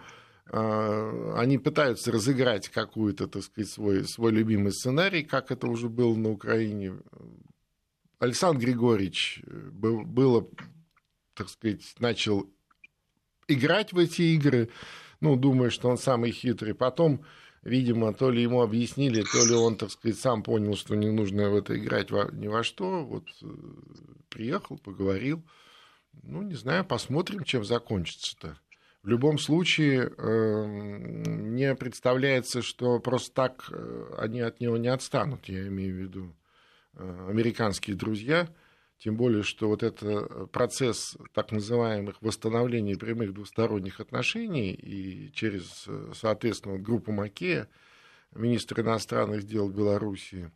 э, 0.46 1.32
они 1.36 1.58
пытаются 1.58 2.10
разыграть 2.10 2.68
какую-то, 2.68 3.28
так 3.28 3.44
сказать, 3.44 3.70
свой, 3.70 4.04
свой 4.04 4.32
любимый 4.32 4.72
сценарий, 4.72 5.22
как 5.22 5.52
это 5.52 5.68
уже 5.68 5.88
было 5.88 6.16
на 6.16 6.30
Украине. 6.30 6.98
Александр 8.18 8.64
Григорьевич 8.64 9.44
было, 9.44 10.48
так 11.34 11.48
сказать, 11.48 11.94
начал 12.00 12.50
играть 13.46 13.92
в 13.92 13.98
эти 13.98 14.22
игры, 14.22 14.70
ну, 15.20 15.36
думая, 15.36 15.70
что 15.70 15.88
он 15.88 15.98
самый 15.98 16.30
хитрый. 16.30 16.74
Потом, 16.74 17.24
видимо, 17.62 18.12
то 18.12 18.30
ли 18.30 18.42
ему 18.42 18.62
объяснили, 18.62 19.22
то 19.22 19.44
ли 19.46 19.54
он, 19.54 19.76
так 19.76 19.90
сказать, 19.90 20.18
сам 20.18 20.42
понял, 20.42 20.76
что 20.76 20.94
не 20.94 21.10
нужно 21.10 21.50
в 21.50 21.56
это 21.56 21.78
играть 21.78 22.10
во, 22.10 22.30
ни 22.32 22.48
во 22.48 22.62
что. 22.62 23.04
Вот 23.04 23.24
э, 23.42 23.46
приехал, 24.28 24.78
поговорил. 24.78 25.42
Ну, 26.22 26.42
не 26.42 26.54
знаю, 26.54 26.84
посмотрим, 26.84 27.44
чем 27.44 27.64
закончится-то. 27.64 28.58
В 29.02 29.08
любом 29.08 29.38
случае, 29.38 30.12
эм, 30.18 31.52
мне 31.52 31.74
представляется, 31.74 32.62
что 32.62 32.98
просто 32.98 33.32
так 33.32 33.68
э, 33.70 34.14
они 34.18 34.40
от 34.40 34.60
него 34.60 34.76
не 34.76 34.88
отстанут, 34.88 35.48
я 35.48 35.66
имею 35.68 35.94
в 35.94 35.98
виду 35.98 36.36
э, 36.94 37.26
американские 37.28 37.96
друзья– 37.96 38.48
тем 38.98 39.16
более, 39.16 39.42
что 39.42 39.68
вот 39.68 39.82
этот 39.82 40.02
э, 40.02 40.46
процесс 40.46 41.16
так 41.32 41.52
называемых 41.52 42.20
восстановления 42.20 42.96
прямых 42.96 43.32
двусторонних 43.32 44.00
отношений 44.00 44.72
и 44.72 45.30
через, 45.32 45.84
э, 45.86 46.12
соответственно, 46.14 46.78
группу 46.78 47.12
Макея, 47.12 47.68
министр 48.34 48.80
иностранных 48.80 49.44
дел 49.44 49.70
Белоруссии, 49.70 50.50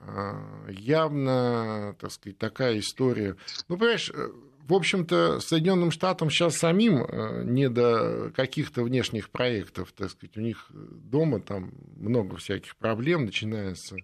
а, 0.00 0.66
явно, 0.70 1.94
так 2.00 2.10
сказать, 2.10 2.38
такая 2.38 2.78
история. 2.78 3.36
Ну, 3.68 3.76
понимаешь, 3.76 4.10
э, 4.10 4.30
в 4.66 4.72
общем-то, 4.72 5.40
Соединенным 5.40 5.90
Штатам 5.90 6.30
сейчас 6.30 6.56
самим 6.56 7.04
не 7.52 7.68
до 7.68 8.30
каких-то 8.34 8.84
внешних 8.84 9.28
проектов, 9.30 9.92
так 9.92 10.10
сказать, 10.10 10.36
у 10.36 10.40
них 10.40 10.70
дома 10.70 11.40
там 11.40 11.72
много 11.96 12.36
всяких 12.36 12.76
проблем, 12.76 13.28
а, 13.28 13.96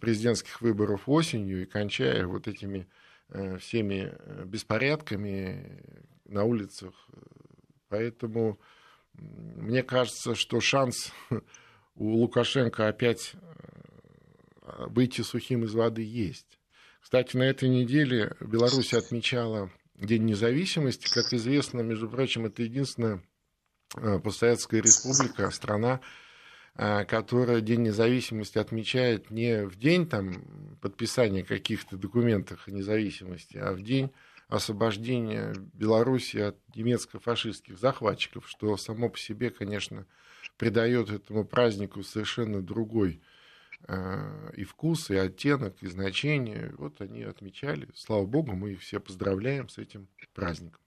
президентских 0.00 0.60
выборов 0.60 1.08
осенью 1.08 1.62
и 1.62 1.66
кончая 1.66 2.26
вот 2.26 2.48
этими 2.48 2.88
э, 3.28 3.58
всеми 3.58 4.12
э, 4.12 4.44
беспорядками 4.44 5.82
на 6.24 6.44
улицах. 6.44 6.94
Поэтому 7.88 8.58
мне 9.12 9.82
кажется, 9.82 10.34
что 10.34 10.60
шанс 10.60 11.12
у 11.94 12.08
Лукашенко 12.14 12.88
опять 12.88 13.34
э, 14.62 14.86
выйти 14.88 15.20
сухим 15.20 15.64
из 15.64 15.74
воды 15.74 16.02
есть. 16.02 16.58
Кстати, 17.00 17.36
на 17.36 17.44
этой 17.44 17.68
неделе 17.68 18.34
Беларусь 18.40 18.94
отмечала 18.94 19.70
День 19.94 20.24
независимости. 20.24 21.12
Как 21.12 21.32
известно, 21.32 21.80
между 21.82 22.08
прочим, 22.08 22.46
это 22.46 22.62
единственная 22.62 23.22
постсоветская 24.22 24.82
республика, 24.82 25.50
страна, 25.50 26.00
Э, 26.00 26.25
которая 26.76 27.60
День 27.60 27.84
независимости 27.84 28.58
отмечает 28.58 29.30
не 29.30 29.66
в 29.66 29.76
день 29.76 30.08
там, 30.08 30.76
подписания 30.80 31.42
каких-то 31.42 31.96
документов 31.96 32.66
о 32.66 32.70
независимости, 32.70 33.56
а 33.56 33.72
в 33.72 33.82
день 33.82 34.10
освобождения 34.48 35.54
Беларуси 35.72 36.36
от 36.38 36.56
немецко-фашистских 36.74 37.78
захватчиков, 37.78 38.48
что 38.48 38.76
само 38.76 39.08
по 39.08 39.18
себе, 39.18 39.50
конечно, 39.50 40.06
придает 40.56 41.10
этому 41.10 41.44
празднику 41.44 42.02
совершенно 42.02 42.62
другой 42.62 43.20
э, 43.88 44.52
и 44.56 44.64
вкус, 44.64 45.10
и 45.10 45.16
оттенок, 45.16 45.82
и 45.82 45.86
значение. 45.86 46.72
Вот 46.78 47.00
они 47.00 47.22
отмечали. 47.24 47.88
Слава 47.94 48.24
богу, 48.24 48.52
мы 48.52 48.72
их 48.72 48.80
все 48.80 49.00
поздравляем 49.00 49.68
с 49.68 49.78
этим 49.78 50.08
праздником. 50.32 50.80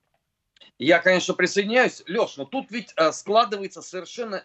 Я, 0.78 1.00
конечно, 1.00 1.34
присоединяюсь. 1.34 2.04
Леш, 2.08 2.38
но 2.38 2.46
тут 2.46 2.72
ведь 2.72 2.94
э, 2.96 3.12
складывается 3.12 3.82
совершенно 3.82 4.44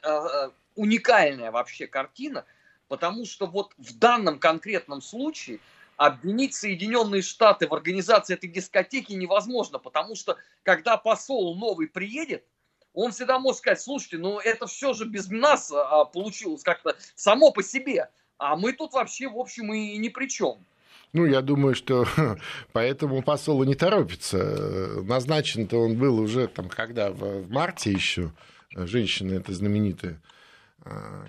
уникальная 0.75 1.51
вообще 1.51 1.87
картина, 1.87 2.45
потому 2.89 3.27
что 3.27 3.47
вот 3.47 3.73
в 3.79 3.99
данном 3.99 4.39
конкретном 4.39 5.01
случае 5.01 5.61
обвинить 5.97 6.55
Соединенные 6.55 7.23
Штаты 7.23 7.69
в 7.69 7.75
организации 7.75 8.35
этой 8.35 8.49
дискотеки 8.49 9.13
невозможно, 9.13 9.79
потому 9.79 10.17
что 10.17 10.37
когда 10.63 10.97
посол 10.97 11.55
новый 11.57 11.89
приедет, 11.89 12.45
он 12.93 13.13
всегда 13.13 13.39
может 13.39 13.59
сказать, 13.59 13.81
слушайте, 13.81 14.19
ну 14.19 14.39
это 14.39 14.67
все 14.67 14.93
же 14.93 15.05
без 15.05 15.29
нас 15.29 15.71
а, 15.73 16.05
получилось 16.05 16.63
как-то 16.63 16.97
само 17.15 17.51
по 17.51 17.63
себе, 17.63 18.09
а 18.39 18.57
мы 18.57 18.73
тут 18.73 18.93
вообще, 18.93 19.29
в 19.29 19.39
общем, 19.39 19.73
и 19.73 19.97
ни 19.97 20.09
при 20.09 20.29
чем. 20.29 20.65
Ну, 21.13 21.27
я 21.27 21.43
думаю, 21.43 21.77
что 21.77 22.07
поэтому 22.73 23.23
посол 23.23 23.63
не 23.65 23.75
торопится. 23.77 25.01
Назначен-то 25.03 25.79
он 25.79 25.97
был 25.97 26.19
уже 26.19 26.49
там, 26.49 26.69
когда, 26.69 27.11
в 27.11 27.49
марте 27.51 27.93
еще, 27.93 28.33
женщина 28.75 29.35
эта 29.35 29.53
знаменитая, 29.53 30.15
а, 30.15 30.34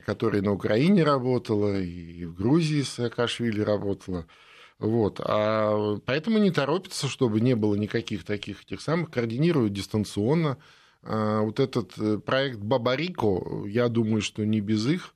которая 0.06 0.42
на 0.42 0.52
Украине 0.52 1.04
работала, 1.04 1.80
и 1.80 2.26
в 2.26 2.36
Грузии 2.36 2.82
Саакашвили 2.82 3.62
работала. 3.62 4.26
Вот. 4.80 5.22
А 5.24 5.98
поэтому 6.06 6.40
не 6.40 6.52
торопится, 6.52 7.08
чтобы 7.08 7.40
не 7.40 7.56
было 7.56 7.76
никаких 7.76 8.24
таких 8.24 8.64
этих 8.64 8.82
самых, 8.82 9.10
координируют 9.10 9.74
дистанционно. 9.74 10.58
А 11.04 11.42
вот 11.42 11.60
этот 11.60 11.98
э, 12.00 12.18
проект 12.18 12.58
Бабарико, 12.58 13.66
я 13.68 13.90
думаю, 13.90 14.22
что 14.22 14.44
не 14.44 14.60
без 14.60 14.88
их 14.88 15.14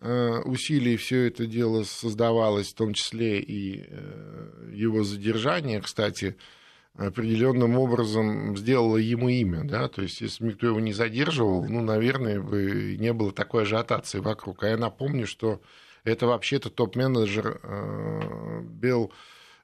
э, 0.00 0.38
усилий 0.44 0.96
все 0.96 1.28
это 1.28 1.46
дело 1.46 1.82
создавалось, 1.84 2.68
в 2.68 2.74
том 2.74 2.92
числе 2.92 3.40
и 3.40 3.86
э, 3.88 4.70
его 4.74 5.02
задержание, 5.02 5.80
кстати, 5.80 6.36
определенным 6.96 7.78
образом 7.78 8.56
сделала 8.56 8.96
ему 8.96 9.28
имя, 9.28 9.64
да, 9.64 9.88
то 9.88 10.02
есть 10.02 10.20
если 10.20 10.44
бы 10.44 10.50
никто 10.50 10.66
его 10.66 10.80
не 10.80 10.92
задерживал, 10.92 11.64
ну, 11.66 11.80
наверное, 11.82 12.40
бы 12.40 12.96
не 12.98 13.12
было 13.12 13.32
такой 13.32 13.62
ажиотации 13.62 14.18
вокруг. 14.18 14.62
А 14.64 14.68
я 14.68 14.76
напомню, 14.76 15.26
что 15.26 15.60
это 16.04 16.26
вообще-то 16.26 16.70
топ-менеджер 16.70 17.60
э, 17.62 18.60
Бел 18.62 19.12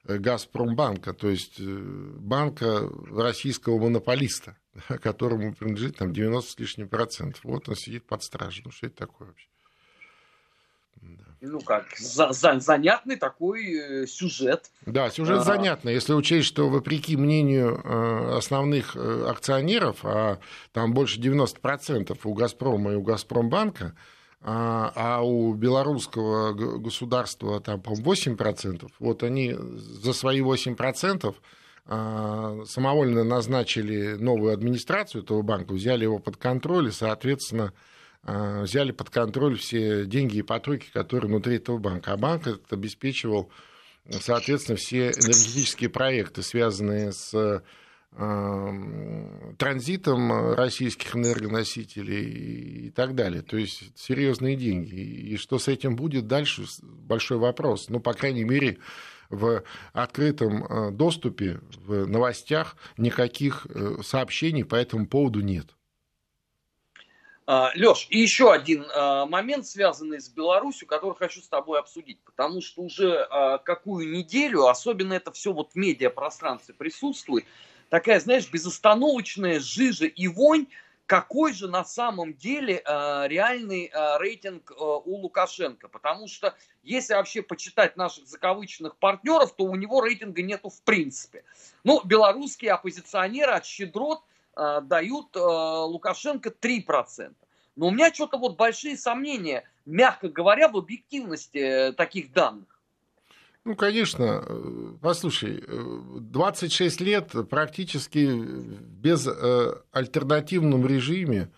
Газпромбанка, 0.03 1.13
то 1.13 1.29
есть 1.29 1.59
э, 1.59 1.63
банка 1.65 2.89
российского 3.11 3.77
монополиста, 3.77 4.57
которому 5.01 5.53
принадлежит 5.53 5.97
там 5.97 6.13
90 6.13 6.51
с 6.51 6.59
лишним 6.59 6.87
процентов. 6.87 7.43
Вот 7.43 7.67
он 7.67 7.75
сидит 7.75 8.05
под 8.05 8.23
стражей. 8.23 8.63
Ну, 8.65 8.71
что 8.71 8.87
это 8.87 8.95
такое 8.95 9.27
вообще? 9.27 9.47
Ну 11.41 11.59
как, 11.61 11.85
за, 11.97 12.31
за, 12.31 12.59
занятный 12.59 13.15
такой 13.15 14.03
э, 14.03 14.07
сюжет. 14.07 14.71
Да, 14.85 15.09
сюжет 15.09 15.39
а... 15.39 15.43
занятный, 15.43 15.93
если 15.93 16.13
учесть, 16.13 16.47
что 16.47 16.69
вопреки 16.69 17.15
мнению 17.15 17.81
э, 17.83 18.37
основных 18.37 18.95
э, 18.95 19.25
акционеров, 19.29 19.97
а 20.03 20.39
там 20.71 20.93
больше 20.93 21.19
90% 21.19 22.17
у 22.23 22.33
«Газпрома» 22.33 22.93
и 22.93 22.95
у 22.95 23.01
«Газпромбанка», 23.01 23.95
а, 24.39 24.91
а 24.95 25.21
у 25.23 25.53
белорусского 25.53 26.53
государства 26.53 27.59
там, 27.59 27.81
по-моему, 27.81 28.13
8%, 28.13 28.87
вот 28.99 29.23
они 29.23 29.55
за 29.57 30.13
свои 30.13 30.41
8% 30.41 31.35
а, 31.89 32.63
самовольно 32.65 33.23
назначили 33.23 34.13
новую 34.13 34.53
администрацию 34.53 35.23
этого 35.23 35.41
банка, 35.41 35.73
взяли 35.73 36.03
его 36.03 36.19
под 36.19 36.37
контроль 36.37 36.89
и, 36.89 36.91
соответственно, 36.91 37.73
взяли 38.27 38.91
под 38.91 39.09
контроль 39.09 39.57
все 39.57 40.05
деньги 40.05 40.37
и 40.37 40.41
потоки, 40.41 40.87
которые 40.91 41.29
внутри 41.29 41.55
этого 41.55 41.77
банка. 41.77 42.13
А 42.13 42.17
банк 42.17 42.45
этот 42.45 42.71
обеспечивал, 42.73 43.49
соответственно, 44.09 44.77
все 44.77 45.11
энергетические 45.11 45.89
проекты, 45.89 46.41
связанные 46.43 47.13
с 47.13 47.63
а, 48.19 48.71
транзитом 49.57 50.53
российских 50.55 51.15
энергоносителей 51.15 52.87
и 52.87 52.89
так 52.89 53.13
далее. 53.13 53.43
То 53.43 53.57
есть 53.57 53.91
серьезные 53.95 54.55
деньги. 54.55 54.95
И 54.95 55.37
что 55.37 55.59
с 55.59 55.67
этим 55.67 55.95
будет 55.95 56.25
дальше, 56.25 56.63
большой 56.81 57.37
вопрос. 57.37 57.89
Ну, 57.89 57.99
по 57.99 58.13
крайней 58.13 58.43
мере, 58.43 58.79
в 59.29 59.63
открытом 59.93 60.63
а, 60.63 60.89
доступе, 60.89 61.59
в 61.85 62.07
новостях 62.07 62.75
никаких 62.97 63.67
э, 63.69 63.97
сообщений 64.01 64.65
по 64.65 64.75
этому 64.75 65.05
поводу 65.05 65.41
нет. 65.41 65.76
А, 67.49 67.71
Леш, 67.75 68.07
и 68.09 68.19
еще 68.19 68.51
один 68.51 68.85
а, 68.93 69.25
момент, 69.25 69.65
связанный 69.65 70.19
с 70.19 70.27
Беларусью, 70.27 70.85
который 70.85 71.15
хочу 71.15 71.41
с 71.41 71.47
тобой 71.47 71.79
обсудить, 71.79 72.19
потому 72.25 72.59
что 72.59 72.81
уже 72.81 73.25
а, 73.29 73.57
какую 73.59 74.11
неделю, 74.11 74.67
особенно 74.67 75.13
это 75.13 75.31
все 75.31 75.53
вот 75.53 75.71
в 75.71 75.75
медиапространстве 75.77 76.75
присутствует, 76.75 77.45
такая, 77.89 78.19
знаешь, 78.19 78.51
безостановочная 78.51 79.61
жижа 79.61 80.07
и 80.07 80.27
вонь, 80.27 80.67
какой 81.05 81.53
же 81.53 81.69
на 81.69 81.85
самом 81.85 82.33
деле 82.33 82.83
реальный 82.85 83.89
рейтинг 84.19 84.73
у 84.77 85.15
Лукашенко. 85.15 85.87
Потому 85.87 86.27
что 86.27 86.53
если 86.83 87.13
вообще 87.13 87.41
почитать 87.41 87.95
наших 87.95 88.27
закавыченных 88.27 88.97
партнеров, 88.97 89.55
то 89.55 89.63
у 89.63 89.75
него 89.77 90.03
рейтинга 90.03 90.41
нету 90.41 90.67
в 90.67 90.81
принципе. 90.81 91.45
Ну, 91.85 92.01
белорусские 92.03 92.73
оппозиционеры 92.73 93.53
от 93.53 93.65
щедрот– 93.65 94.21
дают 94.83 95.35
Лукашенко 95.35 96.49
3%. 96.49 97.33
Но 97.75 97.87
у 97.87 97.91
меня 97.91 98.11
что-то 98.11 98.37
вот 98.37 98.57
большие 98.57 98.97
сомнения, 98.97 99.63
мягко 99.85 100.29
говоря, 100.29 100.67
в 100.67 100.77
объективности 100.77 101.93
таких 101.95 102.33
данных. 102.33 102.65
Ну, 103.65 103.75
конечно. 103.75 104.43
Послушай, 105.01 105.63
26 105.67 107.01
лет 107.01 107.35
практически 107.49 108.25
без 108.25 109.27
альтернативном 109.91 110.87
режиме 110.87 111.51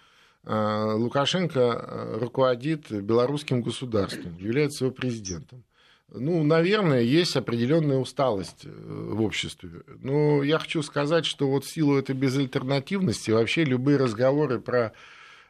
Лукашенко 0.44 2.18
руководит 2.20 2.92
белорусским 2.92 3.62
государством, 3.62 4.38
является 4.38 4.86
его 4.86 4.94
президентом. 4.94 5.64
Ну, 6.12 6.44
наверное, 6.44 7.02
есть 7.02 7.36
определенная 7.36 7.98
усталость 7.98 8.66
э, 8.66 8.70
в 8.70 9.22
обществе. 9.22 9.84
Но 10.02 10.44
я 10.44 10.58
хочу 10.58 10.82
сказать, 10.82 11.26
что 11.26 11.50
вот 11.50 11.66
в 11.66 11.72
силу 11.72 11.98
этой 11.98 12.16
безальтернативности 12.16 13.32
вообще 13.32 13.64
любые 13.64 13.98
разговоры 13.98 14.60
про 14.60 14.94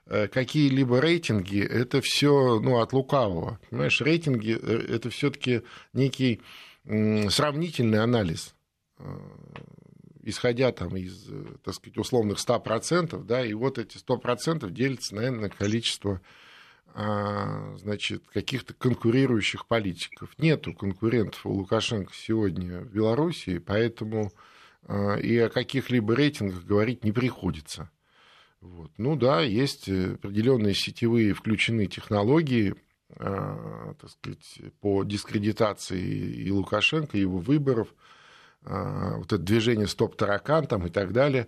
э, 0.05 0.27
какие-либо 0.27 0.99
рейтинги, 0.99 1.61
это 1.61 2.01
все 2.01 2.59
ну, 2.59 2.79
от 2.81 2.91
лукавого. 2.91 3.59
Понимаешь, 3.69 4.01
рейтинги 4.01 4.57
э, 4.61 4.95
это 4.95 5.09
все-таки 5.09 5.61
некий 5.93 6.41
сравнительный 7.29 8.01
анализ, 8.01 8.55
исходя 10.23 10.71
там 10.71 10.97
из, 10.97 11.29
так 11.63 11.75
сказать, 11.75 11.97
условных 11.97 12.39
100%, 12.39 13.23
да, 13.25 13.45
и 13.45 13.53
вот 13.53 13.77
эти 13.77 13.97
100% 13.97 14.67
делятся, 14.71 15.13
наверное, 15.13 15.41
на 15.41 15.49
количество 15.49 16.19
значит, 16.93 18.27
каких-то 18.27 18.73
конкурирующих 18.73 19.67
политиков. 19.67 20.29
Нету 20.37 20.73
конкурентов 20.73 21.45
у 21.45 21.51
Лукашенко 21.51 22.11
сегодня 22.13 22.81
в 22.81 22.91
Белоруссии, 22.91 23.57
поэтому 23.59 24.31
а, 24.85 25.15
и 25.15 25.37
о 25.37 25.49
каких-либо 25.49 26.15
рейтингах 26.15 26.63
говорить 26.65 27.03
не 27.03 27.11
приходится. 27.11 27.89
Вот. 28.59 28.91
Ну 28.97 29.15
да, 29.15 29.41
есть 29.41 29.87
определенные 29.87 30.73
сетевые 30.73 31.33
включены 31.33 31.85
технологии, 31.85 32.75
а, 33.15 33.93
так 33.99 34.09
сказать, 34.09 34.59
по 34.81 35.03
дискредитации 35.03 36.01
и 36.01 36.51
Лукашенко, 36.51 37.17
и 37.17 37.21
его 37.21 37.37
выборов, 37.37 37.93
вот 38.61 39.27
это 39.27 39.37
движение 39.37 39.87
«Стоп-таракан» 39.87 40.67
там 40.67 40.85
и 40.85 40.89
так 40.89 41.13
далее. 41.13 41.47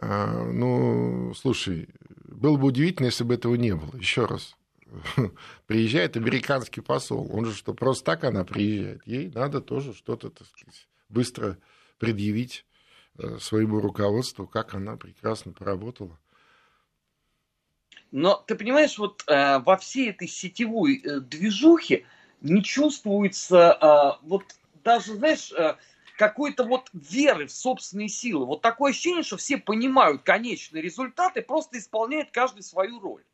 Ну, 0.00 1.32
слушай, 1.36 1.88
было 2.24 2.56
бы 2.56 2.66
удивительно, 2.66 3.06
если 3.06 3.22
бы 3.22 3.34
этого 3.34 3.54
не 3.54 3.76
было. 3.76 3.96
Еще 3.96 4.24
раз, 4.24 4.56
приезжает 5.66 6.16
американский 6.16 6.80
посол. 6.80 7.28
Он 7.32 7.44
же 7.44 7.54
что, 7.54 7.74
просто 7.74 8.04
так 8.04 8.24
она 8.24 8.44
приезжает? 8.44 9.06
Ей 9.06 9.30
надо 9.30 9.60
тоже 9.60 9.94
что-то, 9.94 10.30
так 10.30 10.46
сказать, 10.48 10.88
быстро 11.08 11.58
предъявить 11.98 12.66
э, 13.18 13.38
своему 13.38 13.80
руководству, 13.80 14.46
как 14.46 14.74
она 14.74 14.96
прекрасно 14.96 15.52
поработала. 15.52 16.18
Но 18.10 18.42
ты 18.46 18.54
понимаешь, 18.54 18.98
вот 18.98 19.24
э, 19.26 19.58
во 19.60 19.76
всей 19.76 20.10
этой 20.10 20.28
сетевой 20.28 20.98
э, 20.98 21.20
движухе 21.20 22.04
не 22.40 22.62
чувствуется 22.62 23.78
э, 23.80 24.26
вот 24.26 24.44
даже, 24.84 25.14
знаешь, 25.14 25.52
э, 25.52 25.76
какой-то 26.18 26.64
вот 26.64 26.90
веры 26.92 27.46
в 27.46 27.52
собственные 27.52 28.08
силы. 28.08 28.46
Вот 28.46 28.60
такое 28.60 28.90
ощущение, 28.90 29.22
что 29.22 29.36
все 29.36 29.56
понимают 29.56 30.22
конечный 30.22 30.80
результат 30.80 31.36
и 31.36 31.40
просто 31.40 31.78
исполняют 31.78 32.30
каждый 32.30 32.62
свою 32.62 33.00
роль. 33.00 33.24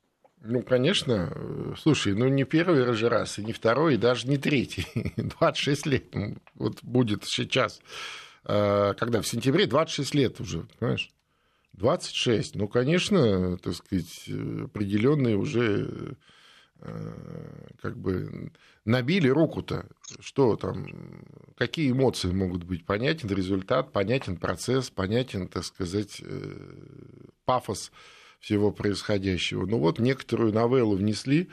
Ну, 0.40 0.62
конечно. 0.62 1.32
Слушай, 1.76 2.14
ну 2.14 2.28
не 2.28 2.44
первый 2.44 2.92
же 2.94 3.08
раз, 3.08 3.38
и 3.38 3.44
не 3.44 3.52
второй, 3.52 3.94
и 3.94 3.98
даже 3.98 4.28
не 4.28 4.38
третий. 4.38 4.86
26 5.16 5.86
лет. 5.86 6.14
Ну, 6.14 6.36
вот 6.54 6.82
будет 6.82 7.24
сейчас, 7.24 7.80
а, 8.44 8.94
когда 8.94 9.20
в 9.20 9.26
сентябре 9.26 9.66
26 9.66 10.14
лет 10.14 10.40
уже, 10.40 10.66
понимаешь? 10.78 11.10
26. 11.72 12.54
Ну, 12.56 12.68
конечно, 12.68 13.58
так 13.58 13.74
сказать, 13.74 14.28
определенные 14.64 15.36
уже 15.36 16.16
а, 16.80 17.66
как 17.80 17.96
бы 17.98 18.52
набили 18.84 19.28
руку-то, 19.28 19.86
что 20.20 20.56
там, 20.56 20.86
какие 21.56 21.90
эмоции 21.90 22.30
могут 22.30 22.64
быть, 22.64 22.86
понятен 22.86 23.28
результат, 23.28 23.92
понятен 23.92 24.36
процесс, 24.36 24.88
понятен, 24.88 25.48
так 25.48 25.64
сказать, 25.64 26.22
э, 26.24 26.70
пафос 27.44 27.92
всего 28.40 28.70
происходящего. 28.70 29.66
Ну 29.66 29.78
вот 29.78 29.98
некоторую 29.98 30.52
новеллу 30.52 30.96
внесли 30.96 31.48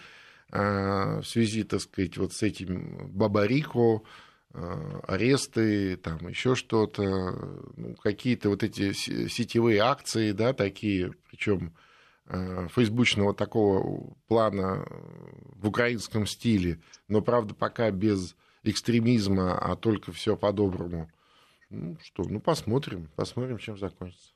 а, 0.51 1.21
в 1.21 1.25
связи, 1.25 1.63
так 1.63 1.81
сказать, 1.81 2.17
вот 2.17 2.33
с 2.33 2.43
этим 2.43 3.09
Бабарико, 3.09 4.03
а, 4.53 5.01
аресты, 5.07 5.97
там 5.97 6.27
еще 6.27 6.55
что-то, 6.55 7.03
ну, 7.75 7.95
какие-то 7.95 8.49
вот 8.49 8.63
эти 8.63 8.93
сетевые 8.93 9.79
акции, 9.79 10.31
да, 10.31 10.53
такие, 10.53 11.13
причем 11.29 11.73
а, 12.27 12.67
фейсбучного 12.69 13.33
такого 13.33 14.15
плана 14.27 14.85
в 15.55 15.67
украинском 15.67 16.25
стиле, 16.25 16.79
но, 17.07 17.21
правда, 17.21 17.53
пока 17.53 17.91
без 17.91 18.35
экстремизма, 18.63 19.57
а 19.57 19.75
только 19.75 20.11
все 20.11 20.35
по-доброму. 20.35 21.11
Ну 21.69 21.97
что, 22.03 22.23
ну 22.23 22.39
посмотрим, 22.39 23.09
посмотрим, 23.15 23.57
чем 23.57 23.77
закончится. 23.77 24.34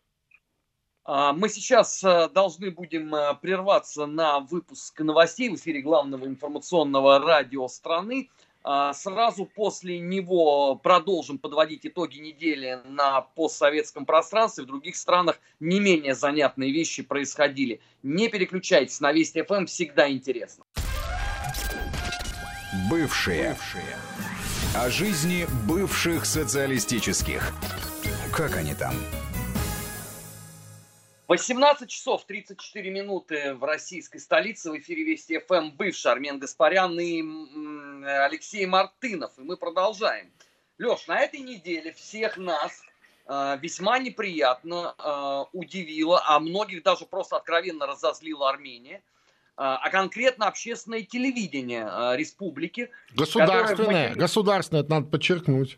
А, 1.06 1.34
мы 1.34 1.50
сейчас 1.50 2.04
э, 2.04 2.30
должны 2.30 2.72
будем 2.72 3.16
э, 3.16 3.36
прерваться 3.42 4.06
на 4.06 4.40
выпуск 4.40 5.00
новостей 5.00 5.50
в 5.50 5.56
эфире 5.56 5.82
главного 5.82 6.26
информационного 6.26 7.20
радио 7.20 7.68
страны. 7.68 8.30
А, 8.64 8.94
сразу 8.94 9.46
после 9.46 10.00
него 10.00 10.76
продолжим 10.76 11.38
подводить 11.38 11.86
итоги 11.86 12.20
недели 12.20 12.80
на 12.86 13.22
постсоветском 13.22 14.06
пространстве. 14.06 14.66
В 14.66 14.68
других 14.68 14.96
странах 14.98 15.40
не 15.60 15.80
менее 15.80 16.14
занятные 16.14 16.72
вещи 16.72 17.02
происходили. 17.02 17.80
Не 18.04 18.28
переключайтесь, 18.28 19.00
на 19.00 19.12
Вести 19.14 19.42
ФМ 19.42 19.66
всегда 19.66 20.12
интересно. 20.12 20.66
Бывшие. 22.90 23.50
Бывшие. 23.50 23.98
О 24.76 24.90
жизни 24.90 25.48
бывших 25.68 26.26
социалистических. 26.26 27.54
Как 28.32 28.56
они 28.56 28.76
там? 28.76 28.94
18 31.30 31.88
часов 31.88 32.26
34 32.26 32.90
минуты 32.90 33.54
в 33.54 33.64
российской 33.64 34.18
столице. 34.18 34.72
В 34.72 34.78
эфире 34.80 35.04
Вести 35.04 35.38
ФМ 35.38 35.70
бывший 35.78 36.12
Армен 36.12 36.40
Гаспарян 36.40 37.00
и 37.00 37.22
Алексей 38.04 38.66
Мартынов. 38.66 39.38
И 39.38 39.42
мы 39.42 39.56
продолжаем. 39.56 40.32
Леш, 40.80 41.06
на 41.06 41.20
этой 41.20 41.42
неделе 41.42 41.94
всех 41.94 42.38
нас 42.38 42.82
э, 43.28 43.58
весьма 43.62 44.00
неприятно 44.00 44.96
э, 44.98 45.46
удивило, 45.56 46.20
а 46.26 46.40
многих 46.40 46.82
даже 46.82 47.06
просто 47.06 47.36
откровенно 47.36 47.86
разозлила 47.86 48.50
Армения, 48.50 48.96
э, 48.96 49.02
а 49.56 49.88
конкретно 49.92 50.48
общественное 50.48 51.04
телевидение 51.04 51.88
э, 51.88 52.18
республики. 52.18 52.90
Государственное, 53.14 54.08
которое... 54.08 54.16
государственное, 54.16 54.82
это 54.82 54.90
надо 54.90 55.06
подчеркнуть. 55.06 55.78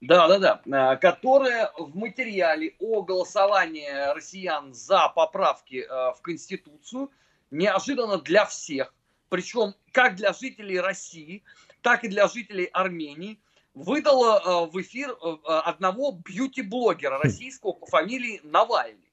Да, 0.00 0.28
да, 0.28 0.62
да. 0.64 0.96
Которая 0.96 1.72
в 1.76 1.96
материале 1.96 2.74
о 2.78 3.02
голосовании 3.02 4.14
россиян 4.14 4.72
за 4.72 5.08
поправки 5.08 5.84
э, 5.84 6.12
в 6.12 6.20
Конституцию 6.22 7.10
неожиданно 7.50 8.18
для 8.18 8.44
всех, 8.44 8.94
причем 9.28 9.74
как 9.92 10.14
для 10.14 10.32
жителей 10.32 10.78
России, 10.80 11.42
так 11.82 12.04
и 12.04 12.08
для 12.08 12.28
жителей 12.28 12.66
Армении, 12.66 13.40
выдала 13.74 14.38
э, 14.38 14.70
в 14.70 14.80
эфир 14.80 15.10
э, 15.10 15.36
одного 15.46 16.12
бьюти-блогера 16.12 17.18
российского 17.18 17.72
по 17.72 17.86
фамилии 17.86 18.40
Навальный. 18.44 19.12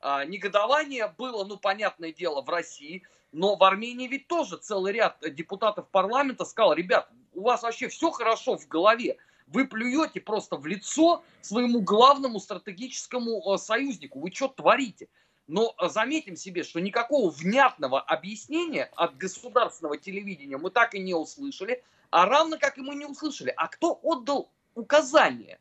А, 0.00 0.24
негодование 0.24 1.14
было, 1.16 1.44
ну, 1.44 1.56
понятное 1.56 2.12
дело, 2.12 2.42
в 2.42 2.48
России, 2.50 3.04
но 3.32 3.56
в 3.56 3.64
Армении 3.64 4.06
ведь 4.06 4.28
тоже 4.28 4.58
целый 4.58 4.92
ряд 4.92 5.16
депутатов 5.34 5.88
парламента 5.88 6.44
сказал, 6.44 6.74
ребят, 6.74 7.08
у 7.32 7.42
вас 7.42 7.62
вообще 7.62 7.88
все 7.88 8.10
хорошо 8.10 8.58
в 8.58 8.68
голове, 8.68 9.16
вы 9.46 9.66
плюете 9.66 10.20
просто 10.20 10.56
в 10.56 10.66
лицо 10.66 11.22
своему 11.40 11.80
главному 11.80 12.40
стратегическому 12.40 13.54
э, 13.54 13.58
союзнику. 13.58 14.20
Вы 14.20 14.30
что 14.30 14.48
творите? 14.48 15.08
Но 15.46 15.74
э, 15.78 15.88
заметим 15.88 16.36
себе, 16.36 16.62
что 16.62 16.80
никакого 16.80 17.30
внятного 17.30 18.00
объяснения 18.00 18.90
от 18.96 19.16
государственного 19.16 19.98
телевидения 19.98 20.56
мы 20.56 20.70
так 20.70 20.94
и 20.94 21.00
не 21.00 21.14
услышали, 21.14 21.82
а 22.10 22.26
равно 22.26 22.58
как 22.58 22.78
и 22.78 22.80
мы 22.80 22.94
не 22.94 23.06
услышали, 23.06 23.52
а 23.56 23.68
кто 23.68 23.98
отдал 24.02 24.48
указание 24.74 25.58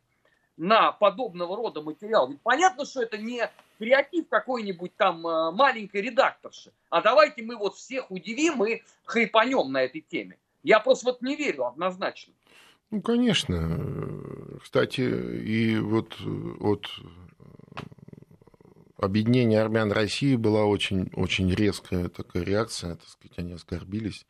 на 0.56 0.92
подобного 0.92 1.56
рода 1.58 1.82
материал. 1.82 2.30
Ведь 2.30 2.42
понятно, 2.42 2.86
что 2.86 3.02
это 3.02 3.18
не 3.18 3.50
креатив 3.80 4.28
какой-нибудь 4.30 4.96
там 4.96 5.26
э, 5.28 5.52
маленькой 5.52 6.02
редакторши, 6.02 6.72
а 6.90 7.02
давайте 7.02 7.44
мы 7.44 7.58
вот 7.58 7.76
всех 7.76 8.10
удивим 8.10 8.64
и 8.64 8.82
хайпанем 9.06 9.72
на 9.72 9.82
этой 9.82 10.02
теме. 10.02 10.38
Я 10.64 10.80
просто 10.80 11.08
вот 11.08 11.22
не 11.22 11.36
верю 11.36 11.66
однозначно. 11.66 12.34
Ну, 12.94 13.02
конечно. 13.02 13.80
Кстати, 14.62 15.02
и 15.02 15.80
вот 15.80 16.16
от 16.60 16.88
объединения 19.00 19.60
армян 19.60 19.92
России 19.92 20.36
была 20.36 20.66
очень, 20.66 21.10
очень 21.16 21.52
резкая 21.52 22.08
такая 22.08 22.44
реакция, 22.44 22.98
так 22.98 23.08
сказать, 23.08 23.40
они 23.40 23.54
оскорбились 23.54 24.28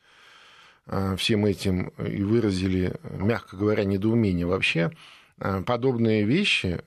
всем 1.17 1.45
этим 1.45 1.89
и 1.89 2.23
выразили, 2.23 2.95
мягко 3.04 3.58
говоря, 3.58 3.84
недоумение. 3.84 4.45
Вообще, 4.45 4.91
подобные 5.65 6.23
вещи, 6.23 6.86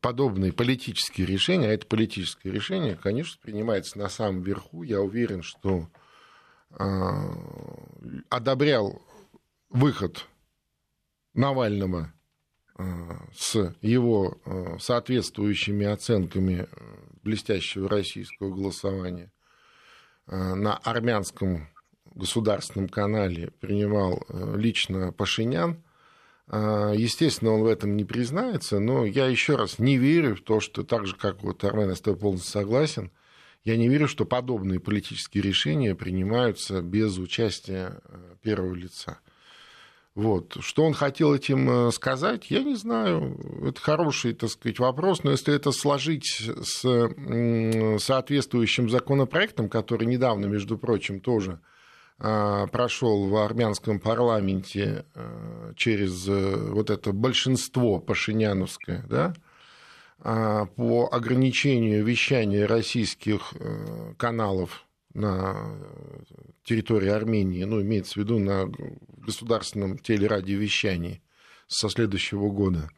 подобные 0.00 0.54
политические 0.54 1.26
решения, 1.26 1.68
а 1.68 1.74
это 1.74 1.86
политическое 1.86 2.50
решение, 2.50 2.96
конечно, 2.96 3.38
принимается 3.42 3.98
на 3.98 4.08
самом 4.08 4.40
верху. 4.40 4.84
Я 4.84 5.02
уверен, 5.02 5.42
что 5.42 5.86
одобрял 8.30 9.02
выход 9.68 10.26
Навального 11.38 12.12
с 13.34 13.74
его 13.80 14.38
соответствующими 14.78 15.86
оценками 15.86 16.68
блестящего 17.22 17.88
российского 17.88 18.54
голосования 18.54 19.32
на 20.26 20.76
армянском 20.76 21.68
государственном 22.14 22.88
канале 22.88 23.50
принимал 23.60 24.24
лично 24.56 25.12
Пашинян– 25.12 25.82
естественно, 26.50 27.52
он 27.52 27.62
в 27.62 27.66
этом 27.66 27.96
не 27.96 28.04
признается, 28.04 28.78
но 28.78 29.04
я 29.04 29.26
еще 29.26 29.56
раз 29.56 29.78
не 29.78 29.98
верю 29.98 30.34
в 30.34 30.40
то, 30.40 30.60
что 30.60 30.82
так 30.82 31.06
же, 31.06 31.14
как 31.14 31.42
вот 31.42 31.62
Армен, 31.64 31.90
я 31.90 31.94
с 31.94 32.00
тобой 32.00 32.18
полностью 32.18 32.50
согласен, 32.50 33.10
я 33.64 33.76
не 33.76 33.88
верю, 33.88 34.08
что 34.08 34.24
подобные 34.24 34.80
политические 34.80 35.42
решения 35.42 35.94
принимаются 35.94 36.80
без 36.80 37.18
участия 37.18 38.00
э, 38.04 38.36
первого 38.40 38.74
лица. 38.74 39.18
Вот. 40.18 40.56
Что 40.58 40.82
он 40.82 40.94
хотел 40.94 41.32
этим 41.32 41.70
э, 41.70 41.92
сказать, 41.92 42.50
я 42.50 42.64
не 42.64 42.74
знаю. 42.74 43.38
Это 43.64 43.80
хороший, 43.80 44.34
так 44.34 44.50
сказать, 44.50 44.80
вопрос, 44.80 45.22
но 45.22 45.30
если 45.30 45.54
это 45.54 45.70
сложить 45.70 46.50
с 46.60 48.00
соответствующим 48.00 48.90
законопроектом, 48.90 49.68
который 49.68 50.08
недавно, 50.08 50.46
между 50.46 50.76
прочим, 50.76 51.20
тоже 51.20 51.60
а, 52.18 52.66
прошел 52.66 53.28
в 53.28 53.36
армянском 53.36 54.00
парламенте 54.00 55.04
а, 55.14 55.72
через 55.76 56.26
э, 56.26 56.68
вот 56.72 56.90
это 56.90 57.12
большинство 57.12 58.00
пашиняновское, 58.00 59.04
да, 59.08 59.34
а, 60.18 60.66
по 60.66 61.08
ограничению 61.12 62.04
вещания 62.04 62.66
российских 62.66 63.52
э, 63.54 64.14
каналов 64.16 64.87
на 65.14 65.78
территории 66.64 67.08
Армении, 67.08 67.64
ну, 67.64 67.80
имеется 67.80 68.14
в 68.14 68.16
виду 68.18 68.38
на 68.38 68.70
государственном 69.16 69.98
телерадиовещании 69.98 71.22
со 71.66 71.88
следующего 71.88 72.50
года, 72.50 72.90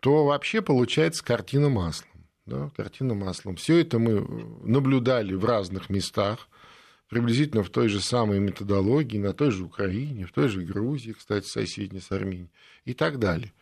то 0.00 0.24
вообще 0.24 0.62
получается 0.62 1.24
картина 1.24 1.68
маслом. 1.68 2.08
Да, 2.46 2.70
картина 2.76 3.14
маслом. 3.14 3.56
Все 3.56 3.80
это 3.80 3.98
мы 3.98 4.20
наблюдали 4.64 5.34
в 5.34 5.44
разных 5.44 5.90
местах 5.90 6.48
приблизительно 7.08 7.62
в 7.62 7.70
той 7.70 7.88
же 7.88 8.00
самой 8.00 8.38
методологии, 8.38 9.18
на 9.18 9.34
той 9.34 9.50
же 9.50 9.64
Украине, 9.64 10.26
в 10.26 10.32
той 10.32 10.48
же 10.48 10.62
Грузии, 10.62 11.12
кстати, 11.12 11.46
соседней 11.46 12.00
с 12.00 12.10
Арменией 12.10 12.50
и 12.84 12.94
так 12.94 13.18
далее. 13.18 13.52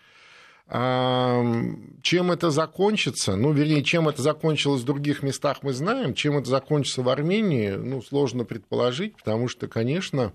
Чем 0.71 2.31
это 2.31 2.51
закончится, 2.51 3.37
ну, 3.37 3.53
вернее, 3.53 3.83
чем 3.83 4.07
это 4.07 4.21
закончилось 4.21 4.83
в 4.83 4.85
других 4.85 5.23
местах, 5.23 5.63
мы 5.63 5.73
знаем, 5.73 6.13
чем 6.13 6.37
это 6.37 6.51
закончится 6.51 7.01
в 7.01 7.09
Армении, 7.09 7.71
ну, 7.71 8.03
сложно 8.03 8.45
предположить, 8.45 9.17
потому 9.17 9.49
что, 9.49 9.67
конечно, 9.67 10.35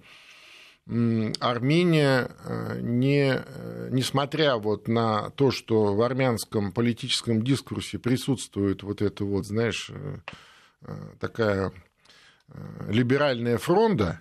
Армения, 0.86 2.30
э, 2.43 2.80
не, 2.82 3.36
э, 3.36 3.88
несмотря 3.91 4.58
вот 4.58 4.89
на 4.89 5.30
то, 5.30 5.50
что 5.50 5.96
в 5.96 6.02
армянском 6.02 6.74
политическом 6.74 7.41
дискурсе 7.41 8.00
присутствует 8.00 8.84
вот 8.84 9.02
это 9.02 9.24
вот, 9.24 9.46
знаешь, 9.46 9.89
э, 9.89 10.17
такая 11.22 11.72
либеральная 12.89 13.58
фронта, 13.58 14.19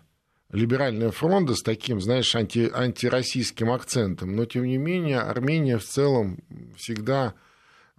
либеральная 0.52 1.10
фронта 1.10 1.54
с 1.54 1.62
таким, 1.62 2.00
знаешь, 2.00 2.34
анти, 2.36 2.70
антироссийским 2.72 3.70
акцентом, 3.70 4.36
но 4.36 4.44
тем 4.44 4.64
не 4.64 4.76
менее 4.76 5.20
Армения 5.20 5.78
в 5.78 5.84
целом 5.84 6.38
всегда 6.76 7.34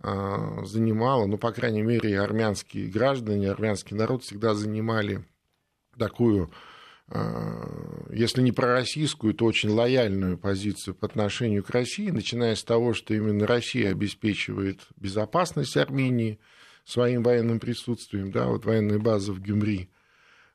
э, 0.02 0.60
занимала, 0.64 1.26
ну, 1.26 1.38
по 1.38 1.52
крайней 1.52 1.82
мере, 1.82 2.20
армянские 2.20 2.88
граждане, 2.88 3.50
армянский 3.50 3.98
народ 3.98 4.24
всегда 4.24 4.54
занимали 4.54 5.26
такую, 5.98 6.52
э, 7.10 8.10
если 8.12 8.44
не 8.44 8.52
пророссийскую, 8.52 9.34
то 9.34 9.46
очень 9.46 9.70
лояльную 9.70 10.38
позицию 10.38 10.94
по 10.94 11.08
отношению 11.08 11.64
к 11.64 11.72
России, 11.72 12.12
начиная 12.12 12.54
с 12.54 12.64
того, 12.64 12.94
что 12.94 13.16
именно 13.16 13.48
Россия 13.48 13.90
обеспечивает 13.90 14.82
безопасность 14.96 15.76
Армении 15.76 16.40
своим 16.86 17.24
военным 17.24 17.60
присутствием, 17.60 18.32
да, 18.32 18.46
вот 18.46 18.66
военная 18.66 19.00
база 19.00 19.34
в 19.34 19.42
Гюмри– 19.42 19.90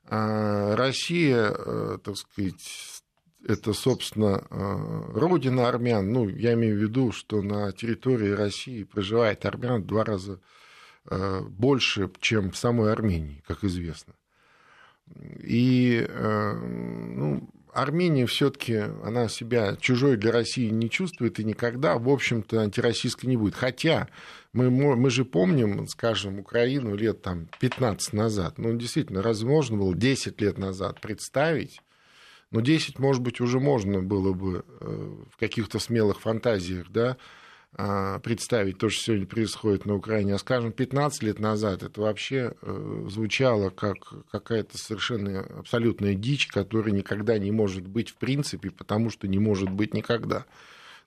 Россия, 0.09 1.53
э, 1.55 1.97
так 2.03 2.17
сказать, 2.17 3.03
это, 3.47 3.73
собственно, 3.73 4.43
э, 4.49 5.11
родина 5.13 5.69
армян. 5.69 6.11
Ну, 6.11 6.27
я 6.27 6.53
имею 6.53 6.77
в 6.77 6.81
виду, 6.81 7.11
что 7.11 7.41
на 7.41 7.71
территории 7.71 8.31
России 8.31 8.83
проживает 8.83 9.45
армян 9.45 9.83
в 9.83 9.85
два 9.85 10.03
раза 10.03 10.39
э, 11.05 11.41
больше, 11.41 12.09
чем 12.19 12.51
в 12.51 12.57
самой 12.57 12.91
Армении, 12.91 13.43
как 13.47 13.63
известно. 13.63 14.13
И 15.39 16.07
ну, 16.07 17.49
Армения 17.73 18.25
все-таки, 18.25 18.75
она 19.03 19.27
себя 19.29 19.75
чужой 19.79 20.17
для 20.17 20.31
России 20.31 20.69
не 20.69 20.89
чувствует 20.89 21.39
и 21.39 21.43
никогда, 21.43 21.97
в 21.97 22.09
общем-то, 22.09 22.61
антироссийской 22.61 23.29
не 23.29 23.37
будет. 23.37 23.55
Хотя 23.55 24.09
мы, 24.53 24.69
мы 24.69 25.09
же 25.09 25.25
помним, 25.25 25.87
скажем, 25.87 26.39
Украину 26.39 26.95
лет 26.95 27.21
там, 27.21 27.47
15 27.59 28.13
назад. 28.13 28.57
Ну, 28.57 28.75
действительно, 28.75 29.21
разве 29.21 29.47
можно 29.47 29.77
было 29.77 29.95
10 29.95 30.41
лет 30.41 30.57
назад 30.57 31.01
представить, 31.01 31.81
ну, 32.51 32.61
10, 32.61 32.97
может 32.97 33.21
быть, 33.21 33.41
уже 33.41 33.59
можно 33.59 34.01
было 34.01 34.33
бы 34.33 34.65
э, 34.81 35.15
в 35.31 35.37
каких-то 35.37 35.77
смелых 35.79 36.19
фантазиях, 36.19 36.87
да, 36.89 37.17
представить 37.75 38.79
то, 38.79 38.89
что 38.89 39.03
сегодня 39.03 39.27
происходит 39.27 39.85
на 39.85 39.95
Украине. 39.95 40.33
А, 40.33 40.39
скажем, 40.39 40.71
15 40.71 41.23
лет 41.23 41.39
назад 41.39 41.83
это 41.83 42.01
вообще 42.01 42.53
э, 42.61 43.05
звучало 43.09 43.69
как 43.69 43.97
какая-то 44.31 44.77
совершенно 44.77 45.41
абсолютная 45.41 46.15
дичь, 46.15 46.47
которая 46.47 46.93
никогда 46.93 47.37
не 47.37 47.51
может 47.51 47.87
быть 47.87 48.09
в 48.09 48.15
принципе, 48.15 48.71
потому 48.71 49.11
что 49.11 49.27
не 49.27 49.37
может 49.37 49.69
быть 49.69 49.93
никогда. 49.93 50.45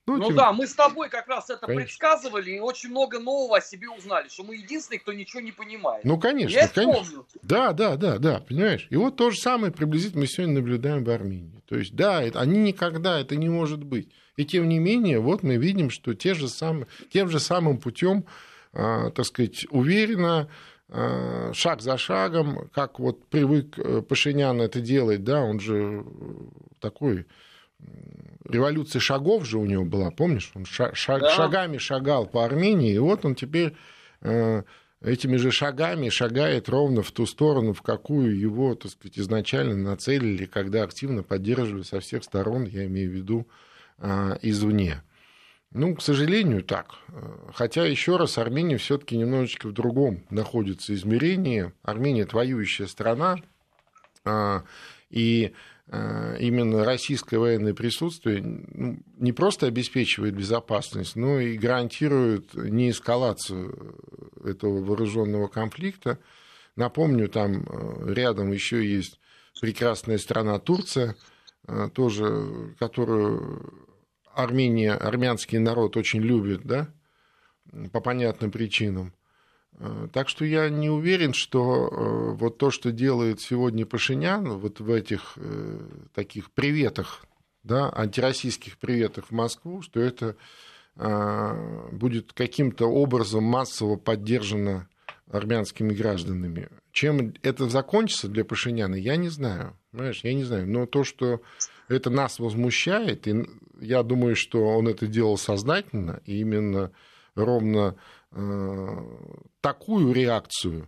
Ну, 0.05 0.17
ну 0.17 0.27
тем... 0.27 0.35
да, 0.35 0.51
мы 0.51 0.67
с 0.67 0.73
тобой 0.73 1.09
как 1.09 1.27
раз 1.27 1.49
это 1.49 1.65
конечно. 1.65 1.85
предсказывали 1.85 2.51
и 2.51 2.59
очень 2.59 2.89
много 2.89 3.19
нового 3.19 3.57
о 3.57 3.61
себе 3.61 3.89
узнали, 3.89 4.27
что 4.27 4.43
мы 4.43 4.55
единственные, 4.55 4.99
кто 4.99 5.13
ничего 5.13 5.41
не 5.41 5.53
понимает. 5.53 6.03
Ну, 6.03 6.19
конечно, 6.19 6.53
Я 6.53 6.67
конечно. 6.67 7.03
Помню. 7.03 7.25
Да, 7.41 7.71
да, 7.71 7.95
да, 7.95 8.17
да, 8.17 8.39
понимаешь? 8.41 8.87
И 8.89 8.97
вот 8.97 9.15
то 9.15 9.31
же 9.31 9.39
самое 9.39 9.71
приблизительно 9.71 10.21
мы 10.21 10.27
сегодня 10.27 10.55
наблюдаем 10.55 11.05
в 11.05 11.09
Армении. 11.09 11.61
То 11.67 11.77
есть, 11.77 11.95
да, 11.95 12.21
это, 12.21 12.41
они 12.41 12.59
никогда, 12.59 13.19
это 13.19 13.37
не 13.37 13.47
может 13.47 13.83
быть. 13.83 14.09
И 14.35 14.45
тем 14.45 14.67
не 14.67 14.79
менее, 14.79 15.19
вот 15.19 15.43
мы 15.43 15.57
видим, 15.57 15.89
что 15.89 16.13
те 16.13 16.33
же 16.33 16.47
самые, 16.47 16.87
тем 17.11 17.29
же 17.29 17.39
самым 17.39 17.77
путем, 17.77 18.25
э, 18.73 19.11
так 19.13 19.25
сказать, 19.25 19.67
уверенно, 19.69 20.49
э, 20.89 21.51
шаг 21.53 21.81
за 21.81 21.97
шагом, 21.97 22.69
как 22.73 22.99
вот 22.99 23.25
привык 23.27 23.77
э, 23.77 24.01
Пашинян 24.01 24.61
это 24.61 24.81
делать, 24.81 25.23
да, 25.23 25.41
он 25.41 25.59
же 25.59 26.03
такой 26.79 27.25
революция 28.47 28.99
шагов 28.99 29.45
же 29.45 29.57
у 29.57 29.65
него 29.65 29.85
была, 29.85 30.09
помнишь? 30.09 30.51
Он 30.55 30.65
ша- 30.65 30.93
ша- 30.95 31.19
да. 31.19 31.29
шагами 31.31 31.77
шагал 31.77 32.25
по 32.25 32.43
Армении, 32.45 32.93
и 32.93 32.99
вот 32.99 33.25
он 33.25 33.35
теперь 33.35 33.75
э, 34.21 34.63
этими 35.01 35.35
же 35.35 35.51
шагами 35.51 36.09
шагает 36.09 36.69
ровно 36.69 37.03
в 37.03 37.11
ту 37.11 37.25
сторону, 37.25 37.73
в 37.73 37.81
какую 37.81 38.39
его, 38.39 38.73
так 38.73 38.91
сказать, 38.91 39.19
изначально 39.19 39.75
нацелили, 39.75 40.45
когда 40.45 40.83
активно 40.83 41.23
поддерживали 41.23 41.83
со 41.83 41.99
всех 41.99 42.23
сторон, 42.23 42.63
я 42.65 42.85
имею 42.85 43.11
в 43.11 43.13
виду, 43.13 43.47
э, 43.47 43.51
извне. 44.41 45.01
Ну, 45.71 45.95
к 45.95 46.01
сожалению, 46.01 46.63
так. 46.63 46.95
Хотя, 47.53 47.85
еще 47.85 48.17
раз, 48.17 48.37
Армения 48.37 48.77
все-таки 48.77 49.17
немножечко 49.17 49.67
в 49.67 49.73
другом 49.73 50.23
находится 50.29 50.93
измерении. 50.93 51.71
Армения 51.81 52.21
это 52.21 52.35
воюющая 52.35 52.87
страна, 52.87 53.37
э, 54.25 54.61
и 55.09 55.53
Э, 55.87 56.37
именно 56.39 56.85
российское 56.85 57.37
военное 57.37 57.73
присутствие 57.73 58.41
ну, 58.41 58.99
не 59.17 59.33
просто 59.33 59.67
обеспечивает 59.67 60.33
безопасность, 60.33 61.15
но 61.15 61.39
и 61.39 61.57
гарантирует 61.57 62.53
не 62.53 62.89
эскалацию 62.89 63.99
этого 64.43 64.83
вооруженного 64.83 65.47
конфликта. 65.47 66.19
Напомню, 66.75 67.27
там 67.27 67.63
э, 67.63 68.13
рядом 68.13 68.51
еще 68.51 68.83
есть 68.83 69.19
прекрасная 69.61 70.17
страна 70.17 70.57
Турция, 70.57 71.11
э, 71.11 71.15
тоже, 71.93 72.75
которую 72.79 73.83
Армения, 74.33 74.93
армянский 74.93 75.59
народ 75.59 75.95
очень 75.95 76.21
любит, 76.21 76.63
да, 76.63 76.89
по 77.91 78.01
понятным 78.01 78.49
причинам. 78.49 79.13
Э, 79.73 80.07
так 80.11 80.27
что 80.27 80.43
я 80.43 80.69
не 80.69 80.89
уверен, 80.89 81.33
что 81.33 81.87
э, 81.87 82.31
вот 82.33 82.57
то, 82.57 82.71
что 82.71 82.91
делает 82.91 83.41
сегодня 83.41 83.85
Пашинян, 83.85 84.57
вот 84.57 84.79
в 84.79 84.91
этих 84.91 85.33
э, 85.35 85.79
таких 86.15 86.51
приветах, 86.51 87.25
да, 87.61 87.93
антироссийских 87.95 88.79
приветах 88.79 89.27
в 89.27 89.31
Москву, 89.31 89.81
что 89.81 89.99
это 89.99 90.35
будет 90.95 92.33
каким-то 92.33 92.85
образом 92.85 93.43
массово 93.45 93.95
поддержано 93.95 94.87
армянскими 95.27 95.91
гражданами. 95.91 96.69
Чем 96.93 97.33
это 97.41 97.67
закончится 97.69 98.27
для 98.27 98.45
Пашиняна, 98.45 98.93
я 98.93 99.15
не 99.15 99.29
знаю. 99.29 99.75
Понимаешь, 99.91 100.21
я 100.23 100.33
не 100.35 100.43
знаю. 100.43 100.67
Но 100.67 100.85
то, 100.85 101.03
что 101.03 101.41
это 101.87 102.11
нас 102.11 102.37
возмущает, 102.37 103.27
и 103.27 103.45
я 103.81 104.03
думаю, 104.03 104.35
что 104.35 104.63
он 104.63 104.87
это 104.87 105.07
делал 105.07 105.37
сознательно, 105.37 106.21
и 106.25 106.39
именно 106.39 106.91
ровно 107.33 107.95
такую 109.59 110.13
реакцию 110.13 110.87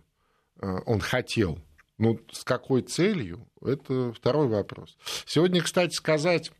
он 0.60 1.00
хотел. 1.00 1.58
Ну, 1.98 2.20
с 2.30 2.44
какой 2.44 2.82
целью, 2.82 3.48
это 3.60 4.12
второй 4.12 4.46
вопрос. 4.46 4.96
Сегодня, 5.24 5.60
кстати, 5.60 5.94
сказать, 5.94 6.52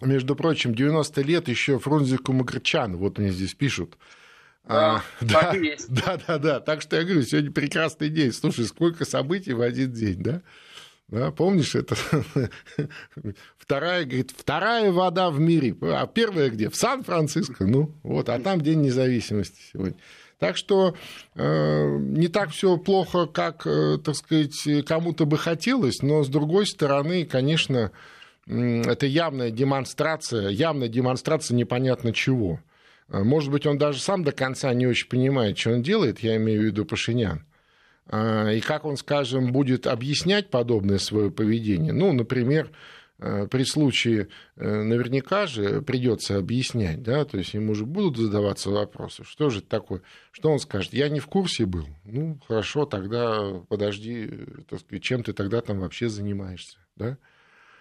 между 0.00 0.36
прочим, 0.36 0.72
90 0.72 1.22
лет 1.22 1.48
еще 1.48 1.78
Фрунзику 1.80 2.32
Магарчану, 2.32 2.98
вот 2.98 3.18
мне 3.18 3.30
здесь 3.30 3.54
пишут, 3.54 3.96
а, 4.66 5.02
да, 5.20 5.54
да, 5.88 6.18
да, 6.26 6.38
да. 6.38 6.60
Так 6.60 6.82
что 6.82 6.96
я 6.96 7.04
говорю, 7.04 7.22
сегодня 7.22 7.52
прекрасный 7.52 8.08
день. 8.08 8.32
Слушай, 8.32 8.66
сколько 8.66 9.04
событий 9.04 9.52
в 9.52 9.60
один 9.60 9.92
день, 9.92 10.22
да? 10.22 10.42
Да, 11.08 11.30
помнишь, 11.30 11.76
это 11.76 11.94
вторая, 13.58 14.04
говорит, 14.04 14.32
вторая 14.36 14.90
вода 14.90 15.30
в 15.30 15.38
мире. 15.38 15.76
А 15.82 16.06
первая 16.08 16.50
где? 16.50 16.68
В 16.68 16.74
Сан-Франциско. 16.74 17.64
Ну, 17.64 17.94
вот, 18.02 18.28
а 18.28 18.40
там 18.40 18.60
День 18.60 18.80
независимости 18.80 19.60
сегодня. 19.72 19.96
Так 20.38 20.56
что 20.56 20.94
э, 21.34 21.96
не 21.98 22.28
так 22.28 22.50
все 22.50 22.76
плохо, 22.76 23.26
как, 23.26 23.66
э, 23.66 23.98
так 24.04 24.16
сказать, 24.16 24.84
кому-то 24.84 25.24
бы 25.24 25.38
хотелось, 25.38 26.02
но 26.02 26.24
с 26.24 26.28
другой 26.28 26.66
стороны, 26.66 27.24
конечно, 27.24 27.92
э, 28.46 28.82
это 28.82 29.06
явная 29.06 29.50
демонстрация, 29.50 30.48
явная 30.48 30.88
демонстрация 30.88 31.54
непонятно 31.54 32.12
чего. 32.12 32.60
А, 33.08 33.22
может 33.24 33.50
быть, 33.50 33.66
он 33.66 33.78
даже 33.78 34.00
сам 34.00 34.24
до 34.24 34.32
конца 34.32 34.72
не 34.74 34.86
очень 34.86 35.08
понимает, 35.08 35.58
что 35.58 35.72
он 35.72 35.82
делает, 35.82 36.20
я 36.20 36.36
имею 36.36 36.62
в 36.62 36.64
виду 36.64 36.84
Пашинян. 36.84 37.44
А, 38.08 38.50
и 38.50 38.60
как 38.60 38.84
он, 38.84 38.96
скажем, 38.96 39.52
будет 39.52 39.86
объяснять 39.86 40.50
подобное 40.50 40.98
свое 40.98 41.30
поведение. 41.30 41.92
Ну, 41.92 42.12
например, 42.12 42.70
э, 43.18 43.48
при 43.48 43.64
случае 43.64 44.28
э, 44.56 44.82
наверняка 44.82 45.46
же 45.46 45.82
придется 45.82 46.36
объяснять, 46.36 47.02
да, 47.02 47.24
то 47.24 47.38
есть 47.38 47.54
ему 47.54 47.74
же 47.74 47.84
будут 47.84 48.18
задаваться 48.18 48.70
вопросы, 48.70 49.24
что 49.24 49.50
же 49.50 49.58
это 49.58 49.68
такое, 49.68 50.02
что 50.30 50.50
он 50.50 50.58
скажет, 50.58 50.92
я 50.92 51.08
не 51.08 51.18
в 51.18 51.26
курсе 51.26 51.66
был, 51.66 51.86
ну, 52.04 52.38
хорошо, 52.46 52.86
тогда 52.86 53.60
подожди, 53.68 54.28
э, 54.30 54.46
так 54.68 54.80
сказать, 54.80 55.02
чем 55.02 55.24
ты 55.24 55.32
тогда 55.32 55.60
там 55.60 55.80
вообще 55.80 56.08
занимаешься, 56.08 56.78
да, 56.94 57.18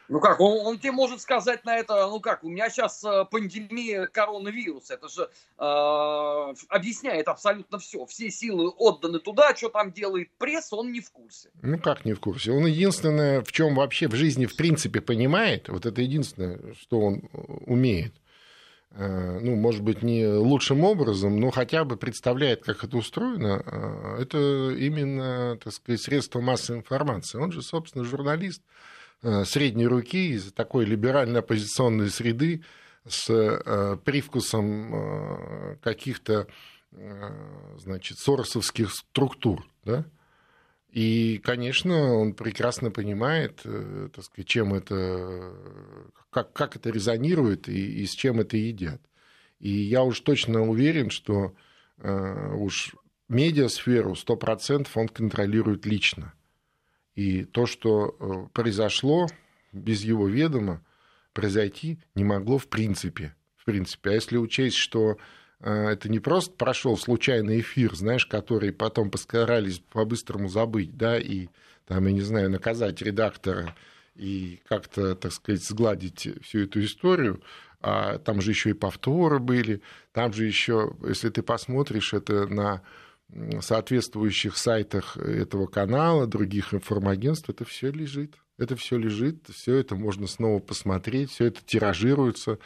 ну 0.08 0.20
как, 0.20 0.40
он, 0.40 0.66
он 0.66 0.80
тебе 0.80 0.92
может 0.92 1.22
сказать 1.22 1.66
на 1.66 1.78
это, 1.78 2.08
ну 2.08 2.20
как, 2.20 2.44
у 2.44 2.50
меня 2.50 2.70
сейчас 2.70 3.04
э, 3.04 3.26
пандемия 3.30 4.08
коронавируса, 4.08 4.96
это 4.96 5.08
же 5.10 5.30
э, 5.58 6.54
объясняет 6.70 7.28
абсолютно 7.28 7.80
все. 7.80 8.06
Все 8.06 8.30
силы 8.30 8.70
отданы 8.70 9.20
туда, 9.20 9.56
что 9.56 9.70
там 9.70 9.92
делает 9.92 10.30
пресса, 10.38 10.76
он 10.76 10.92
не 10.92 11.02
в 11.02 11.12
курсе. 11.12 11.50
Ну 11.62 11.80
как 11.80 12.06
не 12.06 12.14
в 12.14 12.20
курсе? 12.20 12.52
Он 12.52 12.66
единственное, 12.66 13.42
в 13.42 13.52
чем 13.52 13.76
вообще 13.76 14.08
в 14.08 14.16
жизни 14.16 14.46
в 14.46 14.56
принципе 14.56 15.02
понимает, 15.02 15.70
вот 15.70 15.86
это 15.86 16.02
единственное, 16.02 16.74
что 16.76 17.00
он 17.00 17.16
э, 17.16 17.38
умеет. 17.66 18.14
Э, 18.92 19.40
ну, 19.42 19.56
может 19.56 19.82
быть, 19.82 20.04
не 20.04 20.28
лучшим 20.28 20.84
образом, 20.84 21.40
но 21.40 21.50
хотя 21.50 21.84
бы 21.84 21.98
представляет, 21.98 22.64
как 22.64 22.84
это 22.84 22.96
устроено, 22.96 24.18
это 24.20 24.72
именно, 24.78 25.58
так 25.58 25.74
сказать, 25.74 26.02
средство 26.02 26.42
массовой 26.42 26.80
информации. 26.80 27.40
Он 27.40 27.52
же, 27.52 27.62
собственно, 27.62 28.06
журналист, 28.06 28.62
средней 29.46 29.88
руки 29.88 30.30
из 30.30 30.52
такой 30.52 30.86
либеральной 30.86 31.40
оппозиционной 31.40 32.10
среды 32.10 32.64
с 33.08 33.30
э, 33.30 33.98
привкусом 34.04 34.94
э, 34.94 35.76
каких-то 35.82 36.48
значит, 37.78 38.20
соросовских 38.20 38.90
структур, 38.90 39.68
да? 39.84 40.06
И, 40.92 41.42
конечно, 41.44 42.14
он 42.14 42.34
прекрасно 42.34 42.90
понимает, 42.90 43.62
так 44.14 44.24
сказать, 44.24 44.48
чем 44.48 44.74
это, 44.74 45.54
как, 46.30 46.54
как 46.54 46.78
это 46.78 46.90
резонирует 46.92 47.68
и, 47.68 48.02
и 48.02 48.06
с 48.06 48.12
чем 48.12 48.40
это 48.40 48.56
едят. 48.56 49.02
И 49.60 49.70
я 49.70 50.04
уж 50.04 50.22
точно 50.22 50.62
уверен, 50.62 51.10
что 51.10 51.54
уж 52.02 52.96
медиасферу 53.28 54.14
100% 54.14 54.88
он 54.96 55.10
контролирует 55.10 55.86
лично. 55.86 56.34
И 57.16 57.46
то, 57.46 57.66
что 57.66 58.16
э, 58.20 58.48
произошло 58.54 59.28
без 59.72 60.04
его 60.04 60.28
ведома, 60.28 60.84
произойти 61.34 62.00
не 62.14 62.24
могло 62.24 62.58
в 62.58 62.68
принципе. 62.68 63.36
В 63.58 63.66
принципе. 63.66 64.12
А 64.12 64.14
если 64.14 64.38
учесть, 64.38 64.78
что 64.78 65.18
э, 65.60 65.72
это 65.72 66.10
не 66.10 66.20
просто 66.20 66.54
прошел 66.56 66.98
случайный 66.98 67.62
эфир, 67.62 67.96
знаешь, 67.96 68.26
который 68.26 68.72
потом 68.74 69.10
постарались 69.10 69.80
по-быстрому 69.80 70.50
забыть, 70.50 70.98
да, 70.98 71.18
и 71.18 71.48
там, 71.88 72.06
я 72.06 72.12
не 72.12 72.22
знаю, 72.22 72.50
наказать 72.50 73.02
редактора 73.02 73.76
и 74.16 74.62
как-то, 74.68 75.16
так 75.16 75.32
сказать, 75.32 75.64
сгладить 75.64 76.28
всю 76.42 76.60
эту 76.60 76.84
историю, 76.84 77.42
а 77.82 78.18
там 78.18 78.42
же 78.42 78.52
еще 78.52 78.72
и 78.72 78.74
повторы 78.74 79.40
были, 79.40 79.82
там 80.12 80.34
же 80.34 80.46
еще, 80.46 80.96
если 81.06 81.30
ты 81.30 81.44
посмотришь 81.44 82.14
это 82.14 82.48
на 82.48 82.82
соответствующих 83.62 84.58
сайтах 84.58 85.18
этого 85.18 85.68
канала, 85.68 86.28
других 86.28 86.74
информагентств, 86.74 87.50
это 87.50 87.66
все 87.66 87.92
лежит. 87.92 88.36
Это 88.58 88.76
все 88.76 88.98
лежит, 88.98 89.48
все 89.50 89.76
это 89.76 89.96
можно 89.96 90.28
снова 90.28 90.60
посмотреть, 90.60 91.32
все 91.32 91.46
это 91.48 91.62
тиражируется 91.66 92.60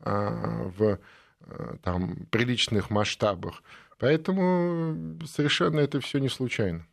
а, 0.00 0.70
в 0.76 0.98
а, 1.40 1.76
там, 1.82 2.26
приличных 2.30 2.88
масштабах. 2.88 3.62
Поэтому 3.98 5.18
совершенно 5.26 5.80
это 5.80 6.00
все 6.00 6.18
не 6.18 6.28
случайно. 6.28 6.86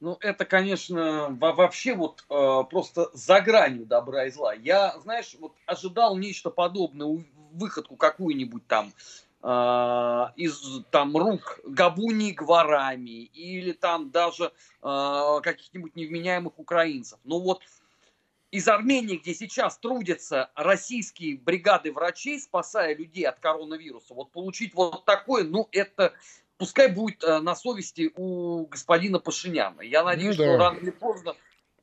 Ну, 0.00 0.16
это, 0.20 0.46
конечно, 0.46 1.28
вообще 1.38 1.94
вот 1.94 2.24
э, 2.30 2.64
просто 2.70 3.10
за 3.12 3.42
гранью 3.42 3.84
добра 3.84 4.24
и 4.24 4.30
зла. 4.30 4.54
Я, 4.54 4.98
знаешь, 5.00 5.36
вот 5.38 5.52
ожидал 5.66 6.16
нечто 6.16 6.48
подобное, 6.48 7.22
выходку 7.52 7.96
какую-нибудь 7.96 8.66
там 8.66 8.86
э, 8.86 9.29
из 9.42 10.84
там 10.90 11.16
рук 11.16 11.60
Габуни 11.64 12.32
Гварами 12.32 13.24
или 13.24 13.72
там 13.72 14.10
даже 14.10 14.52
э, 14.82 15.40
каких-нибудь 15.42 15.96
невменяемых 15.96 16.58
украинцев. 16.58 17.18
Ну 17.24 17.38
вот 17.38 17.62
из 18.50 18.68
Армении, 18.68 19.16
где 19.16 19.34
сейчас 19.34 19.78
трудятся 19.78 20.50
российские 20.54 21.38
бригады 21.38 21.92
врачей, 21.92 22.40
спасая 22.40 22.96
людей 22.96 23.24
от 23.26 23.38
коронавируса, 23.38 24.14
вот 24.14 24.32
получить 24.32 24.74
вот 24.74 25.04
такое, 25.04 25.44
ну 25.44 25.68
это 25.72 26.12
пускай 26.58 26.88
будет 26.88 27.22
э, 27.24 27.38
на 27.38 27.54
совести 27.54 28.12
у 28.16 28.66
господина 28.66 29.18
Пашиняна. 29.18 29.80
Я 29.82 30.04
надеюсь, 30.04 30.36
ну, 30.36 30.44
да. 30.44 30.50
что 30.50 30.58
рано 30.58 30.78
или 30.78 30.90
поздно 30.90 31.34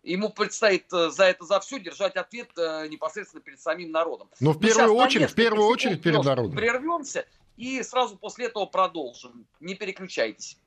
ему 0.04 0.30
предстоит 0.30 0.92
э, 0.94 1.10
за 1.10 1.26
это 1.26 1.46
за 1.46 1.60
все 1.60 1.80
держать 1.80 2.16
ответ 2.16 2.50
э, 2.58 2.88
непосредственно 2.88 3.42
перед 3.42 3.60
самим 3.60 3.92
народом. 3.92 4.30
Но 4.40 4.52
в 4.52 4.60
первую 4.60 4.94
очередь, 4.94 5.32
в 5.32 5.36
первую 5.36 5.68
очередь 5.68 6.02
перед 6.02 6.24
народом. 6.24 6.56
Прервемся 6.56 7.26
и 7.58 7.84
сразу 7.84 8.18
после 8.18 8.46
этого 8.46 8.66
продолжим. 8.66 9.46
Не 9.60 9.76
переключайтесь. 9.76 10.58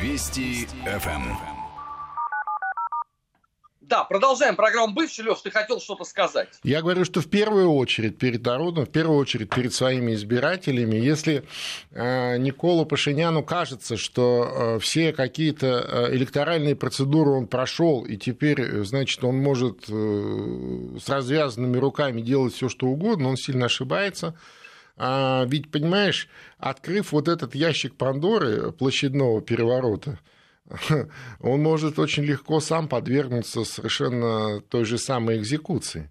Вести 0.00 0.66
ФМ. 0.66 1.55
Да, 3.88 4.02
продолжаем 4.02 4.56
программу 4.56 4.92
«Бывший». 4.92 5.24
Леш, 5.24 5.42
ты 5.42 5.52
хотел 5.52 5.80
что-то 5.80 6.02
сказать. 6.02 6.48
Я 6.64 6.82
говорю, 6.82 7.04
что 7.04 7.20
в 7.20 7.28
первую 7.28 7.70
очередь 7.70 8.18
перед 8.18 8.44
народом, 8.44 8.84
в 8.84 8.90
первую 8.90 9.16
очередь 9.16 9.48
перед 9.48 9.72
своими 9.72 10.14
избирателями, 10.14 10.96
если 10.96 11.44
э, 11.92 12.36
Николу 12.38 12.84
Пашиняну 12.84 13.44
кажется, 13.44 13.96
что 13.96 14.76
э, 14.76 14.78
все 14.80 15.12
какие-то 15.12 16.08
э, 16.08 16.16
электоральные 16.16 16.74
процедуры 16.74 17.30
он 17.30 17.46
прошел, 17.46 18.04
и 18.04 18.16
теперь, 18.16 18.82
значит, 18.82 19.22
он 19.22 19.36
может 19.38 19.86
с 19.86 21.08
развязанными 21.08 21.76
руками 21.76 22.22
делать 22.22 22.54
все, 22.54 22.68
что 22.68 22.88
угодно, 22.88 23.28
он 23.28 23.36
сильно 23.36 23.66
ошибается. 23.66 24.36
А 24.96 25.44
ведь, 25.46 25.70
понимаешь, 25.70 26.28
открыв 26.58 27.12
вот 27.12 27.28
этот 27.28 27.54
ящик 27.54 27.94
Пандоры 27.94 28.72
площадного 28.72 29.42
переворота, 29.42 30.18
он 31.40 31.62
может 31.62 31.98
очень 31.98 32.24
легко 32.24 32.60
сам 32.60 32.88
подвергнуться 32.88 33.64
совершенно 33.64 34.60
той 34.60 34.84
же 34.84 34.98
самой 34.98 35.38
экзекуции. 35.38 36.10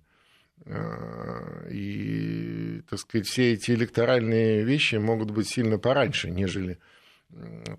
А, 0.66 1.68
и, 1.70 2.82
так 2.90 3.00
сказать, 3.00 3.28
все 3.28 3.54
эти 3.54 3.72
электоральные 3.72 4.64
вещи 4.64 4.96
могут 4.96 5.32
быть 5.32 5.48
сильно 5.48 5.78
пораньше, 5.78 6.32
нежели 6.32 6.80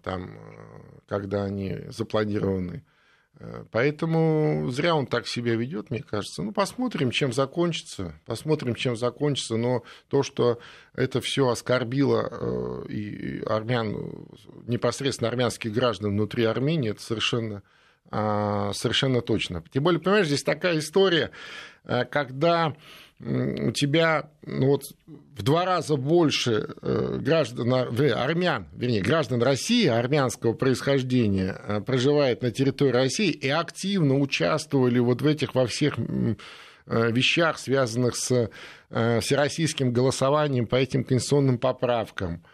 там, 0.02 0.38
когда 1.06 1.44
они 1.44 1.78
запланированы 1.88 2.82
Э, 2.82 2.95
поэтому 3.70 4.68
зря 4.70 4.94
он 4.94 5.06
так 5.06 5.26
себя 5.26 5.54
ведет, 5.56 5.90
мне 5.90 6.02
кажется. 6.02 6.42
Ну, 6.42 6.52
посмотрим, 6.52 7.10
чем 7.10 7.32
закончится. 7.32 8.18
Посмотрим, 8.24 8.74
чем 8.74 8.96
закончится. 8.96 9.56
Но 9.56 9.82
то, 10.08 10.22
что 10.22 10.58
это 10.94 11.20
все 11.20 11.48
оскорбило 11.48 12.28
э, 12.30 12.86
и 12.88 13.42
армян, 13.44 14.26
непосредственно 14.66 15.28
армянских 15.28 15.72
граждан 15.72 16.12
внутри 16.12 16.44
Армении, 16.44 16.90
это 16.90 17.02
совершенно, 17.02 17.62
а, 18.10 18.72
совершенно 18.72 19.20
точно. 19.20 19.62
Тем 19.70 19.84
более, 19.84 20.00
понимаешь, 20.00 20.26
здесь 20.26 20.42
такая 20.42 20.78
история, 20.78 21.30
э, 21.84 22.04
когда 22.06 22.74
у 23.18 23.70
тебя 23.70 24.30
ну, 24.44 24.66
вот, 24.66 24.82
в 25.06 25.42
два 25.42 25.64
раза 25.64 25.96
больше 25.96 26.68
э, 26.82 27.18
граждан, 27.18 27.72
армян, 27.72 28.66
вернее, 28.74 29.00
граждан 29.00 29.42
России 29.42 29.86
армянского 29.86 30.52
происхождения 30.52 31.58
э, 31.66 31.80
проживает 31.80 32.42
на 32.42 32.50
территории 32.50 32.92
России 32.92 33.30
и 33.30 33.48
активно 33.48 34.18
участвовали 34.18 34.98
вот 34.98 35.22
в 35.22 35.26
этих 35.26 35.54
во 35.54 35.66
всех 35.66 35.94
вещах, 36.86 37.58
связанных 37.58 38.14
с 38.14 38.48
всероссийским 38.88 39.92
голосованием 39.92 40.68
по 40.68 40.76
этим 40.76 41.02
конституционным 41.02 41.58
поправкам. 41.58 42.44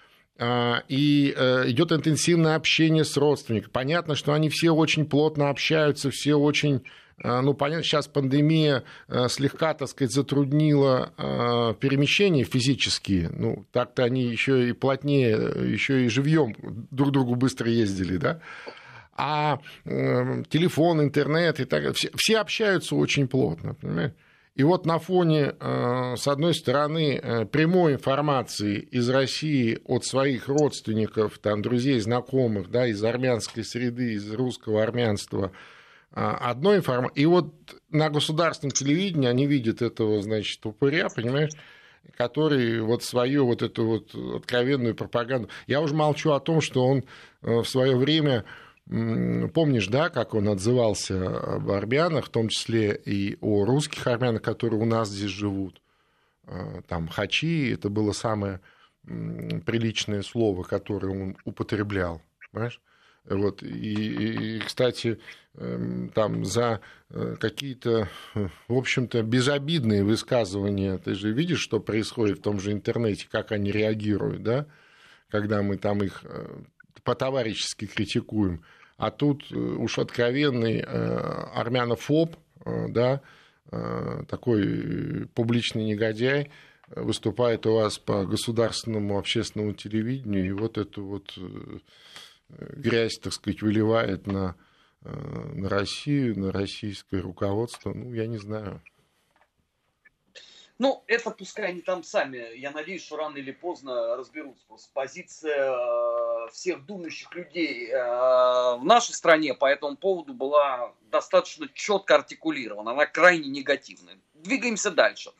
И 0.41 1.35
идет 1.67 1.93
интенсивное 1.93 2.55
общение 2.55 3.05
с 3.05 3.15
родственниками. 3.19 3.71
Понятно, 3.71 4.15
что 4.15 4.33
они 4.33 4.49
все 4.49 4.71
очень 4.71 5.05
плотно 5.05 5.51
общаются, 5.51 6.11
все 6.11 6.37
очень 6.37 6.77
а, 6.77 6.81
ну, 7.23 7.55
понятно, 7.55 7.85
сейчас 7.85 8.09
пандемия 8.09 8.83
а, 9.09 9.29
слегка, 9.29 9.75
так 9.75 9.89
сказать, 9.89 10.13
затруднила 10.13 11.13
а, 11.17 11.75
перемещения 11.75 12.43
физические. 12.43 13.31
Ну, 13.31 13.65
так-то 13.71 14.03
они 14.03 14.23
еще 14.25 14.69
и 14.69 14.73
плотнее, 14.73 15.37
еще 15.71 16.05
и 16.05 16.09
живьем 16.09 16.55
друг 16.91 17.11
к 17.11 17.13
другу 17.13 17.35
быстро 17.37 17.71
ездили, 17.71 18.17
да? 18.17 18.41
А 19.15 19.59
телефон, 19.85 21.03
интернет 21.03 21.61
и 21.61 21.65
так 21.65 21.95
все, 21.95 22.11
все 22.17 22.39
общаются 22.39 22.97
очень 22.97 23.29
плотно, 23.29 23.75
понимаешь? 23.75 24.13
И 24.55 24.65
вот 24.65 24.85
на 24.85 24.99
фоне, 24.99 25.55
с 25.61 26.29
одной 26.29 26.55
стороны, 26.55 27.47
прямой 27.53 27.95
информации 27.95 28.79
из 28.79 29.09
России 29.09 29.79
от 29.87 30.05
своих 30.05 30.49
родственников, 30.49 31.39
там, 31.39 31.63
друзей, 31.63 32.01
знакомых, 32.01 32.71
да, 32.71 32.87
из 32.87 33.03
армянской 33.03 33.65
среды, 33.65 34.15
из 34.15 34.31
русского 34.33 34.83
армянства– 34.83 35.53
одной 36.15 36.79
информации. 36.79 37.23
И 37.23 37.27
вот 37.27 37.55
на 37.91 38.11
государственном 38.11 38.73
телевидении 38.73 39.29
они 39.29 39.47
видят 39.47 39.83
этого, 39.83 40.23
значит, 40.23 40.65
упыря, 40.67 41.09
понимаешь, 41.09 41.53
который 42.17 42.81
вот 42.81 43.03
свою 43.03 43.47
вот 43.47 43.63
эту 43.63 43.87
вот 43.87 44.15
откровенную 44.15 44.95
пропаганду. 44.95 45.49
Я 45.67 45.81
уже 45.81 45.95
молчу 45.95 46.33
о 46.33 46.41
том, 46.41 46.61
что 46.61 46.87
он 46.87 47.05
э, 47.43 47.61
в 47.61 47.65
свое 47.65 47.97
время 47.97 48.45
Помнишь, 48.87 49.87
да, 49.87 50.11
как 50.11 50.35
он 50.35 50.49
отзывался 50.49 51.55
об 51.55 51.71
армянах, 51.71 52.27
в 52.27 52.31
том 52.31 52.49
числе 52.49 52.95
и 52.95 53.39
о 53.41 53.65
русских 53.65 54.07
армянах, 54.07 54.43
которые 54.43 54.81
у 54.81 54.85
нас 54.85 55.09
здесь 55.09 55.31
живут. 55.31 55.81
А, 56.45 56.83
там 56.89 57.09
хачи, 57.09 57.71
это 57.71 57.89
было 57.89 58.13
самое 58.13 58.61
приличное 59.05 60.23
слово, 60.23 60.65
которое 60.65 61.09
он 61.09 61.37
употреблял. 61.45 62.21
Понимаешь? 62.51 62.81
Вот, 63.25 63.63
и, 63.63 64.57
и, 64.57 64.59
кстати, 64.59 65.21
эм, 65.55 66.11
там 66.11 66.45
за 66.45 66.81
э, 67.11 67.37
какие-то, 67.39 68.09
в 68.35 68.75
общем-то, 68.75 69.23
безобидные 69.23 70.03
высказывания, 70.03 70.99
ты 70.99 71.15
же 71.15 71.33
видишь, 71.33 71.61
что 71.61 71.79
происходит 71.79 72.39
в 72.39 72.43
том 72.43 72.59
же 72.59 72.73
интернете, 72.73 73.29
как 73.31 73.53
они 73.53 73.71
реагируют, 73.71 74.43
да, 74.43 74.67
когда 75.31 75.63
мы 75.63 75.77
там 75.77 76.03
их 76.03 76.23
э, 76.25 76.63
по-товарищески 77.05 77.87
критикуем. 77.87 78.65
А 78.97 79.13
тут 79.13 79.45
э, 79.53 79.57
уж 79.57 79.99
откровенный 79.99 80.81
армянофоб, 80.81 82.37
да, 82.65 83.21
такой 84.29 85.27
публичный 85.35 85.85
негодяй, 85.85 86.51
выступает 86.95 87.67
у 87.67 87.75
вас 87.75 87.99
по 87.99 88.25
государственному 88.25 89.19
общественному 89.19 89.73
телевидению, 89.73 90.47
и 90.47 90.53
вот 90.53 90.79
эту 90.79 91.05
вот 91.05 91.37
грязь, 92.59 93.19
так 93.19 93.33
сказать, 93.33 93.63
выливает 93.63 94.27
на, 94.27 94.57
э, 95.05 95.11
на 95.11 95.69
Россию, 95.69 96.39
на 96.39 96.53
российское 96.53 97.21
руководство, 97.21 97.93
ну, 97.93 98.13
я 98.13 98.27
не 98.27 98.39
знаю. 98.39 98.83
Ну, 100.79 101.05
это 101.07 101.31
пускай 101.31 101.69
они 101.69 101.81
там 101.81 102.03
сами. 102.03 102.57
Я 102.59 102.73
надеюсь, 102.73 103.05
что 103.05 103.17
рано 103.17 103.37
или 103.37 103.53
поздно 103.53 104.17
разберутся. 104.17 104.67
Просто 104.67 104.91
позиция 104.93 105.71
э, 105.71 106.49
всех 106.51 106.85
думающих 106.87 107.33
людей 107.35 107.89
э, 107.89 107.97
в 107.97 108.81
нашей 108.83 109.13
стране 109.13 109.55
по 109.55 109.67
этому 109.67 109.97
поводу 109.97 110.35
была 110.35 110.93
достаточно 111.11 111.69
четко 111.73 112.17
артикулирована. 112.17 112.93
Она 112.93 113.07
крайне 113.07 113.49
негативная. 113.49 114.19
Двигаемся 114.35 114.91
дальше. 114.91 115.31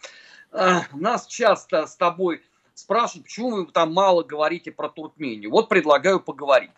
Нас 0.93 1.27
часто 1.27 1.87
с 1.87 1.97
тобой 1.97 2.43
спрашивают, 2.75 3.25
почему 3.25 3.51
вы 3.53 3.67
там 3.73 3.93
мало 3.93 4.23
говорите 4.23 4.71
про 4.71 4.91
Туркмению. 4.91 5.51
Вот 5.51 5.71
предлагаю 5.71 6.21
поговорить. 6.21 6.71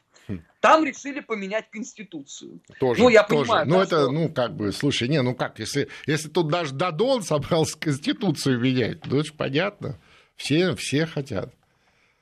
Там 0.61 0.85
решили 0.85 1.21
поменять 1.21 1.71
конституцию. 1.71 2.61
Тоже, 2.81 3.03
ну, 3.03 3.09
я 3.11 3.23
тоже. 3.23 3.43
понимаю. 3.43 3.69
Ну, 3.69 3.75
да, 3.75 3.83
это, 3.83 4.03
что... 4.03 4.11
ну, 4.11 4.33
как 4.33 4.57
бы, 4.57 4.73
слушай, 4.73 5.09
не, 5.09 5.21
ну 5.21 5.35
как, 5.35 5.59
если, 5.59 5.89
если 6.07 6.29
тут 6.29 6.49
даже 6.49 6.73
Дадон 6.73 7.23
собрался 7.23 7.79
конституцию 7.79 8.59
менять, 8.61 9.05
ну, 9.07 9.19
это 9.19 9.27
же 9.27 9.35
понятно. 9.35 9.99
Все, 10.37 10.75
все 10.75 11.07
хотят. 11.07 11.53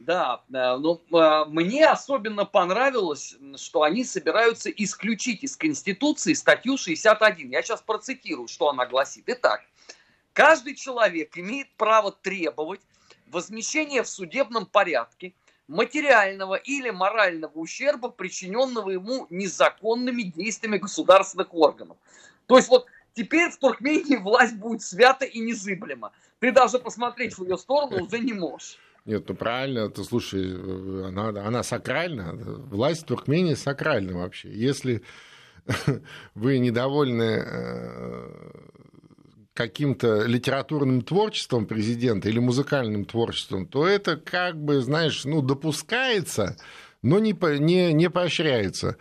Да, 0.01 0.43
но 0.49 1.01
э, 1.13 1.45
мне 1.49 1.87
особенно 1.87 2.45
понравилось, 2.45 3.37
что 3.57 3.83
они 3.83 4.05
собираются 4.05 4.69
исключить 4.71 5.45
из 5.45 5.57
Конституции 5.57 6.33
статью 6.33 6.77
61. 6.77 7.51
Я 7.51 7.63
сейчас 7.63 7.83
процитирую, 7.83 8.49
что 8.49 8.69
она 8.69 8.87
гласит. 8.87 9.23
Итак, 9.29 9.63
каждый 10.33 10.75
человек 10.75 11.39
имеет 11.39 11.69
право 11.77 12.11
требовать 12.11 12.81
возмещения 13.29 14.03
в 14.03 14.09
судебном 14.09 14.67
порядке 14.67 15.35
материального 15.69 16.55
или 16.55 16.91
морального 16.91 17.53
ущерба, 17.55 18.09
причиненного 18.09 18.91
ему 18.91 19.27
незаконными 19.31 20.23
действиями 20.23 20.79
государственных 20.79 21.55
органов. 21.55 21.97
То 22.47 22.57
есть 22.57 22.69
вот 22.69 22.87
теперь 23.15 23.51
в 23.51 23.59
Туркмении 23.59 24.17
власть 24.23 24.57
будет 24.57 24.83
свята 24.83 25.25
и 25.25 25.39
незыблема. 25.41 26.13
Ты 26.41 26.53
даже 26.53 26.79
посмотреть 26.79 27.39
в 27.39 27.45
ее 27.45 27.57
сторону 27.57 28.05
уже 28.05 28.19
не 28.19 28.33
можешь. 28.33 28.79
Нет, 29.05 29.29
ну 29.29 29.35
правильно, 29.35 29.89
ты 29.89 30.05
слушай, 30.05 30.55
она, 31.09 31.29
она 31.29 31.63
сакральна, 31.63 32.35
власть 32.35 33.03
в 33.03 33.07
Туркмении 33.07 33.55
сакральна 33.55 34.19
вообще. 34.19 34.53
Если 34.53 35.03
вы 36.35 36.59
недовольны 36.59 37.45
э, 37.45 38.31
каким-то 39.55 40.25
литературным 40.25 41.03
творчеством 41.03 41.67
президента 41.67 42.29
или 42.29 42.39
музыкальным 42.39 43.05
творчеством, 43.05 43.67
то 43.67 43.87
это 43.87 44.17
как 44.17 44.57
бы, 44.57 44.81
знаешь, 44.81 45.25
ну, 45.25 45.43
допускается, 45.43 46.57
но 47.03 47.19
не, 47.19 47.37
не, 47.59 47.93
не 47.93 48.09
поощряется. 48.09 48.97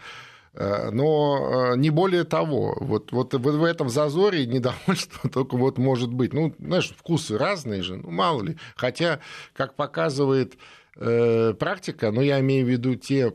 Э, 0.53 0.89
но 0.91 1.71
э, 1.73 1.77
не 1.77 1.89
более 1.89 2.25
того, 2.25 2.77
вот, 2.81 3.11
вот 3.11 3.33
в 3.33 3.63
этом 3.63 3.89
зазоре 3.89 4.45
недовольство 4.47 5.29
только 5.29 5.55
вот 5.55 5.77
может 5.77 6.11
быть. 6.11 6.33
Ну, 6.33 6.53
знаешь, 6.59 6.93
вкусы 6.97 7.37
разные 7.37 7.83
же, 7.83 7.95
ну, 7.95 8.11
мало 8.11 8.43
ли. 8.43 8.57
Хотя, 8.75 9.19
как 9.53 9.75
показывает 9.75 10.55
практика, 10.93 12.11
но 12.11 12.21
я 12.21 12.39
имею 12.41 12.65
в 12.65 12.69
виду 12.69 12.95
те 12.95 13.31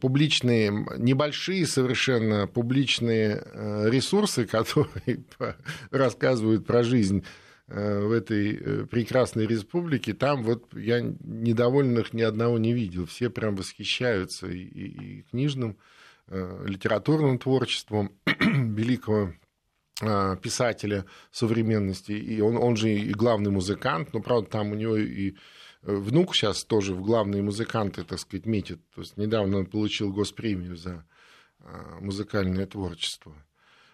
публичные, 0.00 0.70
небольшие 0.96 1.66
совершенно 1.66 2.46
публичные 2.46 3.42
э, 3.44 3.90
ресурсы, 3.90 4.46
которые 4.46 5.24
рассказывают 5.90 6.66
про 6.66 6.84
жизнь 6.84 7.24
э, 7.66 8.00
в 8.00 8.12
этой 8.12 8.86
прекрасной 8.86 9.46
республике, 9.46 10.14
там 10.14 10.44
вот 10.44 10.72
я 10.74 11.00
недовольных 11.00 12.12
ни 12.12 12.22
одного 12.22 12.58
не 12.58 12.72
видел. 12.72 13.06
Все 13.06 13.28
прям 13.28 13.56
восхищаются 13.56 14.46
и, 14.46 14.58
и, 14.58 15.18
и 15.18 15.22
книжным, 15.22 15.76
литературным 16.26 17.38
творчеством 17.38 18.12
великого 18.26 19.34
писателя 20.42 21.04
современности. 21.30 22.12
И 22.12 22.40
он, 22.40 22.56
он 22.56 22.76
же 22.76 22.90
и 22.90 23.12
главный 23.12 23.50
музыкант, 23.50 24.14
но, 24.14 24.20
правда, 24.20 24.48
там 24.48 24.72
у 24.72 24.74
него 24.74 24.96
и 24.96 25.34
Внук 25.84 26.34
сейчас 26.34 26.64
тоже 26.64 26.94
в 26.94 27.02
главные 27.02 27.42
музыканты, 27.42 28.04
так 28.04 28.18
сказать, 28.18 28.46
метит. 28.46 28.80
То 28.94 29.02
есть 29.02 29.16
недавно 29.18 29.58
он 29.58 29.66
получил 29.66 30.12
госпремию 30.12 30.76
за 30.76 31.06
а, 31.60 31.98
музыкальное 32.00 32.66
творчество. 32.66 33.34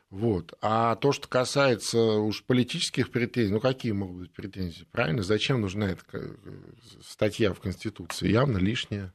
Вот. 0.09 0.57
А 0.61 0.95
то, 0.97 1.11
что 1.13 1.29
касается 1.29 1.99
уж 1.99 2.45
политических 2.45 3.11
претензий, 3.11 3.53
ну 3.53 3.61
какие 3.61 3.93
могут 3.93 4.17
быть 4.17 4.33
претензии? 4.33 4.87
Правильно? 4.93 5.23
Зачем 5.23 5.61
нужна 5.61 5.91
эта 5.91 6.37
статья 7.05 7.53
в 7.53 7.61
Конституции? 7.61 8.29
Явно 8.29 8.59
лишняя. 8.59 9.13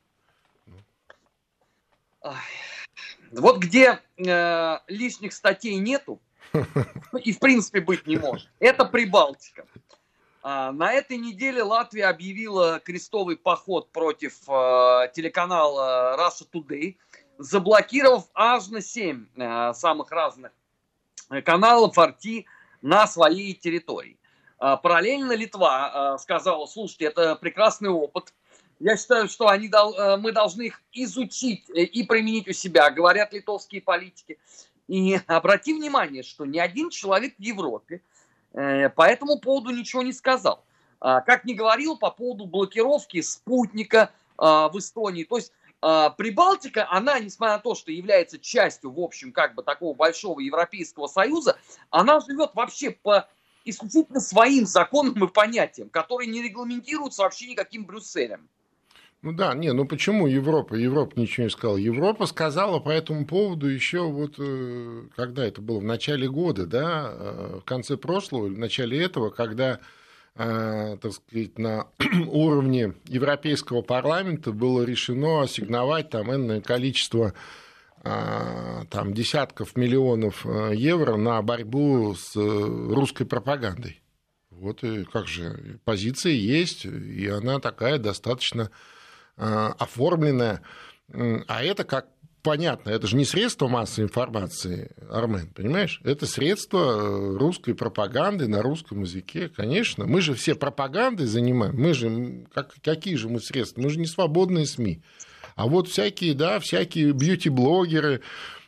Вот 3.31 3.59
где 3.59 3.99
э, 4.17 4.77
лишних 4.87 5.33
статей 5.33 5.75
нету, 5.75 6.21
и 7.23 7.31
в 7.33 7.39
принципе 7.39 7.81
быть 7.81 8.07
не 8.07 8.17
может, 8.17 8.49
это 8.59 8.85
Прибалтика. 8.85 9.65
А, 10.47 10.71
на 10.71 10.93
этой 10.93 11.17
неделе 11.17 11.63
Латвия 11.63 12.05
объявила 12.05 12.79
крестовый 12.79 13.35
поход 13.35 13.91
против 13.91 14.47
э, 14.47 15.09
телеканала 15.11 16.15
Russia 16.19 16.47
Today, 16.53 16.97
заблокировав 17.39 18.25
аж 18.35 18.67
на 18.67 18.79
7 18.79 19.25
э, 19.35 19.73
самых 19.73 20.11
разных 20.11 20.51
каналов 21.43 21.97
RT 21.97 22.45
на 22.83 23.07
своей 23.07 23.55
территории. 23.55 24.19
А, 24.59 24.77
параллельно 24.77 25.31
Литва 25.31 26.13
э, 26.13 26.21
сказала, 26.21 26.67
слушайте, 26.67 27.05
это 27.05 27.35
прекрасный 27.35 27.89
опыт, 27.89 28.31
я 28.79 28.97
считаю, 28.97 29.27
что 29.27 29.47
они, 29.47 29.71
мы 30.19 30.31
должны 30.31 30.63
их 30.63 30.79
изучить 30.91 31.67
и 31.69 32.03
применить 32.03 32.47
у 32.47 32.51
себя, 32.51 32.91
говорят 32.91 33.33
литовские 33.33 33.81
политики. 33.81 34.37
И 34.87 35.19
обрати 35.25 35.73
внимание, 35.73 36.21
что 36.21 36.45
ни 36.45 36.59
один 36.59 36.91
человек 36.91 37.35
в 37.39 37.41
Европе 37.41 37.95
Э, 37.95 38.14
по 38.55 39.03
этому 39.03 39.39
поводу 39.39 39.71
ничего 39.71 40.01
не 40.01 40.13
сказал. 40.13 40.65
А, 40.99 41.21
как 41.21 41.45
не 41.45 41.53
говорил 41.53 41.97
по 41.97 42.09
поводу 42.09 42.45
блокировки 42.45 43.21
спутника 43.21 44.11
а, 44.37 44.69
в 44.69 44.77
Эстонии. 44.79 45.23
То 45.23 45.37
есть 45.37 45.51
а, 45.81 46.09
Прибалтика, 46.09 46.89
она, 46.89 47.19
несмотря 47.19 47.57
на 47.57 47.59
то, 47.59 47.75
что 47.75 47.91
является 47.91 48.39
частью, 48.39 48.91
в 48.91 48.99
общем, 48.99 49.31
как 49.31 49.55
бы 49.55 49.63
такого 49.63 49.95
большого 49.95 50.39
Европейского 50.39 51.07
Союза, 51.07 51.57
она 51.89 52.19
живет 52.21 52.51
вообще 52.55 52.91
по 52.91 53.27
исключительно 53.65 54.19
своим 54.19 54.65
законам 54.65 55.23
и 55.23 55.27
понятиям, 55.27 55.89
которые 55.89 56.27
не 56.27 56.41
регламентируются 56.41 57.23
вообще 57.23 57.47
никаким 57.47 57.85
Брюсселем. 57.85 58.49
Ну 59.25 59.31
да, 59.31 59.55
не, 59.55 59.73
ну 59.73 59.85
почему 59.85 60.27
Европа? 60.27 60.75
Европа 60.75 61.19
ничего 61.19 61.45
не 61.45 61.49
сказала. 61.49 61.77
Европа 61.77 62.27
сказала 62.27 62.77
по 62.77 62.91
этому 62.91 63.25
поводу 63.25 63.65
еще 63.67 64.01
вот, 64.01 64.35
э, 64.37 65.07
когда 65.15 65.43
это 65.43 65.61
было, 65.61 65.79
в 65.79 65.83
начале 65.83 66.29
года, 66.29 66.67
да, 66.67 67.09
э, 67.11 67.59
в 67.59 67.65
конце 67.65 67.97
прошлого, 67.97 68.45
в 68.45 68.59
начале 68.59 69.01
этого, 69.01 69.31
когда, 69.31 69.79
э, 70.35 70.97
так 71.01 71.11
сказать, 71.11 71.57
на 71.57 71.87
уровне 72.27 72.93
Европейского 73.05 73.81
парламента 73.81 74.51
было 74.51 74.83
решено 74.83 75.41
ассигновать 75.41 76.11
там 76.11 76.31
энное 76.31 76.61
количество 76.61 77.33
там, 78.03 79.15
десятков 79.15 79.75
миллионов 79.75 80.45
евро 80.45 81.15
на 81.15 81.41
борьбу 81.41 82.13
с 82.13 82.35
русской 82.35 83.25
пропагандой. 83.25 84.03
Вот 84.51 84.83
и 84.83 85.05
как 85.05 85.25
же, 85.27 85.79
позиция 85.85 86.33
есть, 86.33 86.85
и 86.85 87.27
она 87.27 87.59
такая 87.59 87.97
достаточно 87.97 88.69
Э, 89.37 89.73
оформленное. 89.77 90.61
А 91.11 91.63
это 91.63 91.83
как 91.83 92.07
понятно, 92.41 92.89
это 92.91 93.05
же 93.05 93.17
не 93.17 93.25
средство 93.25 93.67
массовой 93.67 94.05
информации, 94.05 94.91
Армен, 95.09 95.47
понимаешь? 95.47 95.99
Это 96.05 96.25
средство 96.25 96.77
э, 96.77 97.37
русской 97.37 97.73
пропаганды 97.73 98.47
на 98.47 98.61
русском 98.61 99.01
языке, 99.01 99.49
конечно. 99.49 100.05
Мы 100.05 100.21
же 100.21 100.35
все 100.35 100.55
пропагандой 100.55 101.25
занимаем, 101.25 101.75
мы 101.75 101.93
же, 101.93 102.45
как, 102.53 102.75
какие 102.81 103.15
же 103.15 103.27
мы 103.27 103.41
средства? 103.41 103.81
Мы 103.81 103.89
же 103.89 103.99
не 103.99 104.05
свободные 104.05 104.65
СМИ. 104.65 105.01
А 105.55 105.67
вот 105.67 105.89
всякие, 105.89 106.33
да, 106.33 106.59
всякие 106.59 107.11
бьюти-блогеры, 107.11 108.21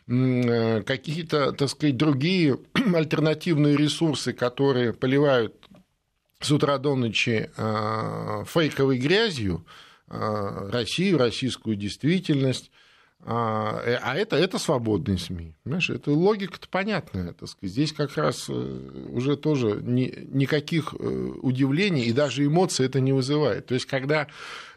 э, 0.07 0.81
какие-то, 0.81 1.53
так 1.53 1.69
сказать, 1.69 1.95
другие 1.95 2.59
альтернативные 2.93 3.77
ресурсы, 3.77 4.33
которые 4.33 4.91
поливают 4.91 5.55
с 6.41 6.51
утра 6.51 6.77
до 6.77 6.95
ночи 6.95 7.49
фейковой 8.45 8.99
грязью, 8.99 9.65
Россию, 10.09 11.17
российскую 11.17 11.75
действительность. 11.75 12.71
А, 13.25 13.81
э, 13.83 13.99
а 14.01 14.15
это, 14.15 14.35
это 14.35 14.59
свободные 14.59 15.17
СМИ. 15.17 15.55
Понимаешь, 15.63 15.89
это 15.89 16.11
логика-то 16.11 16.69
понятная. 16.69 17.33
Так 17.33 17.49
сказать. 17.49 17.71
Здесь 17.71 17.91
как 17.91 18.15
раз 18.15 18.45
э, 18.47 18.53
уже 19.09 19.35
тоже 19.35 19.81
ни, 19.81 20.13
никаких 20.31 20.93
э, 20.97 21.03
удивлений 21.41 22.03
и 22.05 22.13
даже 22.13 22.45
эмоций 22.45 22.85
это 22.85 22.99
не 22.99 23.13
вызывает. 23.13 23.65
То 23.65 23.73
есть, 23.73 23.87
когда 23.87 24.27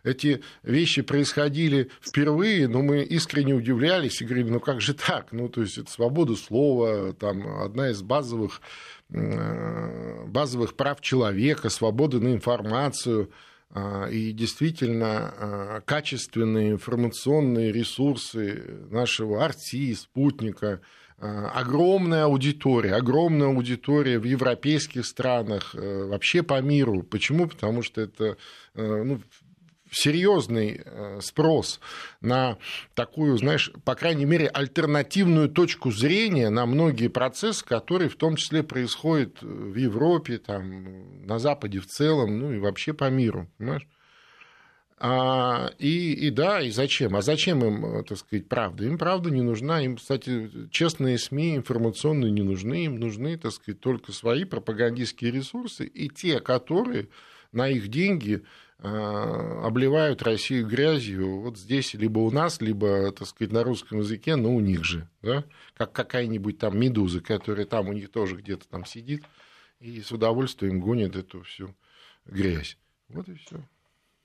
эти 0.04 0.42
вещи 0.62 1.02
происходили 1.02 1.90
впервые, 2.00 2.66
ну, 2.66 2.82
мы 2.82 3.02
искренне 3.02 3.52
удивлялись 3.52 4.22
и 4.22 4.24
говорили, 4.24 4.48
ну, 4.48 4.60
как 4.60 4.80
же 4.80 4.94
так? 4.94 5.32
Ну, 5.32 5.50
то 5.50 5.60
есть, 5.60 5.76
это 5.76 5.90
свобода 5.90 6.34
слова, 6.34 7.12
там, 7.12 7.62
одна 7.62 7.90
из 7.90 8.00
базовых, 8.00 8.62
базовых 9.10 10.76
прав 10.76 11.02
человека, 11.02 11.68
свобода 11.68 12.18
на 12.20 12.32
информацию– 12.32 13.30
и 14.10 14.32
действительно 14.32 15.32
а, 15.36 15.80
качественные 15.82 16.72
информационные 16.72 17.70
ресурсы 17.70 18.64
нашего 18.90 19.44
арти, 19.44 19.94
спутника, 19.94 20.80
а, 21.18 21.50
огромная 21.50 22.24
аудитория, 22.24 22.94
огромная 22.94 23.48
аудитория 23.48 24.18
в 24.18 24.24
европейских 24.24 25.04
странах, 25.06 25.74
э, 25.74 26.04
вообще 26.06 26.42
по 26.42 26.60
миру. 26.62 27.02
Почему? 27.02 27.46
Потому 27.46 27.82
что 27.82 28.00
это 28.00 28.38
э, 28.74 29.02
ну, 29.04 29.20
серьезный 29.90 30.80
э, 30.84 31.20
спрос 31.20 31.80
на 32.20 32.58
такую, 32.94 33.36
знаешь, 33.36 33.72
по 33.84 33.94
крайней 33.94 34.24
мере, 34.24 34.46
альтернативную 34.46 35.48
точку 35.48 35.90
зрения 35.90 36.50
на 36.50 36.66
многие 36.66 37.08
процессы, 37.08 37.64
которые 37.64 38.08
в 38.08 38.16
том 38.16 38.36
числе 38.36 38.62
происходят 38.62 39.42
в 39.42 39.74
Европе, 39.74 40.38
там, 40.38 41.26
на 41.26 41.38
Западе 41.38 41.80
в 41.80 41.86
целом, 41.86 42.38
ну 42.38 42.52
и 42.52 42.58
вообще 42.58 42.92
по 42.92 43.10
миру, 43.10 43.48
понимаешь? 43.58 43.86
А, 45.02 45.70
и, 45.78 46.12
и 46.12 46.30
да, 46.30 46.60
и 46.60 46.70
зачем? 46.70 47.16
А 47.16 47.22
зачем 47.22 47.64
им, 47.64 48.04
так 48.04 48.18
сказать, 48.18 48.48
правда? 48.48 48.84
Им 48.84 48.98
правда 48.98 49.30
не 49.30 49.40
нужна. 49.40 49.80
Им, 49.80 49.96
кстати, 49.96 50.50
честные 50.70 51.18
СМИ 51.18 51.56
информационные 51.56 52.30
не 52.30 52.42
нужны. 52.42 52.84
Им 52.84 53.00
нужны, 53.00 53.38
так 53.38 53.52
сказать, 53.52 53.80
только 53.80 54.12
свои 54.12 54.44
пропагандистские 54.44 55.30
ресурсы 55.30 55.86
и 55.86 56.10
те, 56.10 56.40
которые 56.40 57.08
на 57.50 57.68
их 57.70 57.88
деньги 57.88 58.42
Э, 58.42 58.69
обливают 58.82 60.22
Россию 60.22 60.66
грязью 60.66 61.40
вот 61.40 61.58
здесь, 61.58 61.94
либо 61.94 62.18
у 62.20 62.30
нас, 62.30 62.60
либо, 62.60 63.12
так 63.12 63.28
сказать, 63.28 63.52
на 63.52 63.62
русском 63.62 63.98
языке, 63.98 64.36
но 64.36 64.54
у 64.54 64.60
них 64.60 64.84
же, 64.84 65.08
да, 65.22 65.44
как 65.76 65.92
какая-нибудь 65.92 66.58
там 66.58 66.78
медуза, 66.78 67.20
которая 67.20 67.66
там 67.66 67.88
у 67.88 67.92
них 67.92 68.10
тоже 68.10 68.36
где-то 68.36 68.66
там 68.68 68.84
сидит 68.84 69.24
и 69.80 70.00
с 70.00 70.12
удовольствием 70.12 70.80
гонит 70.80 71.16
эту 71.16 71.42
всю 71.42 71.74
грязь. 72.24 72.78
Вот 73.08 73.28
и 73.28 73.34
все. 73.34 73.60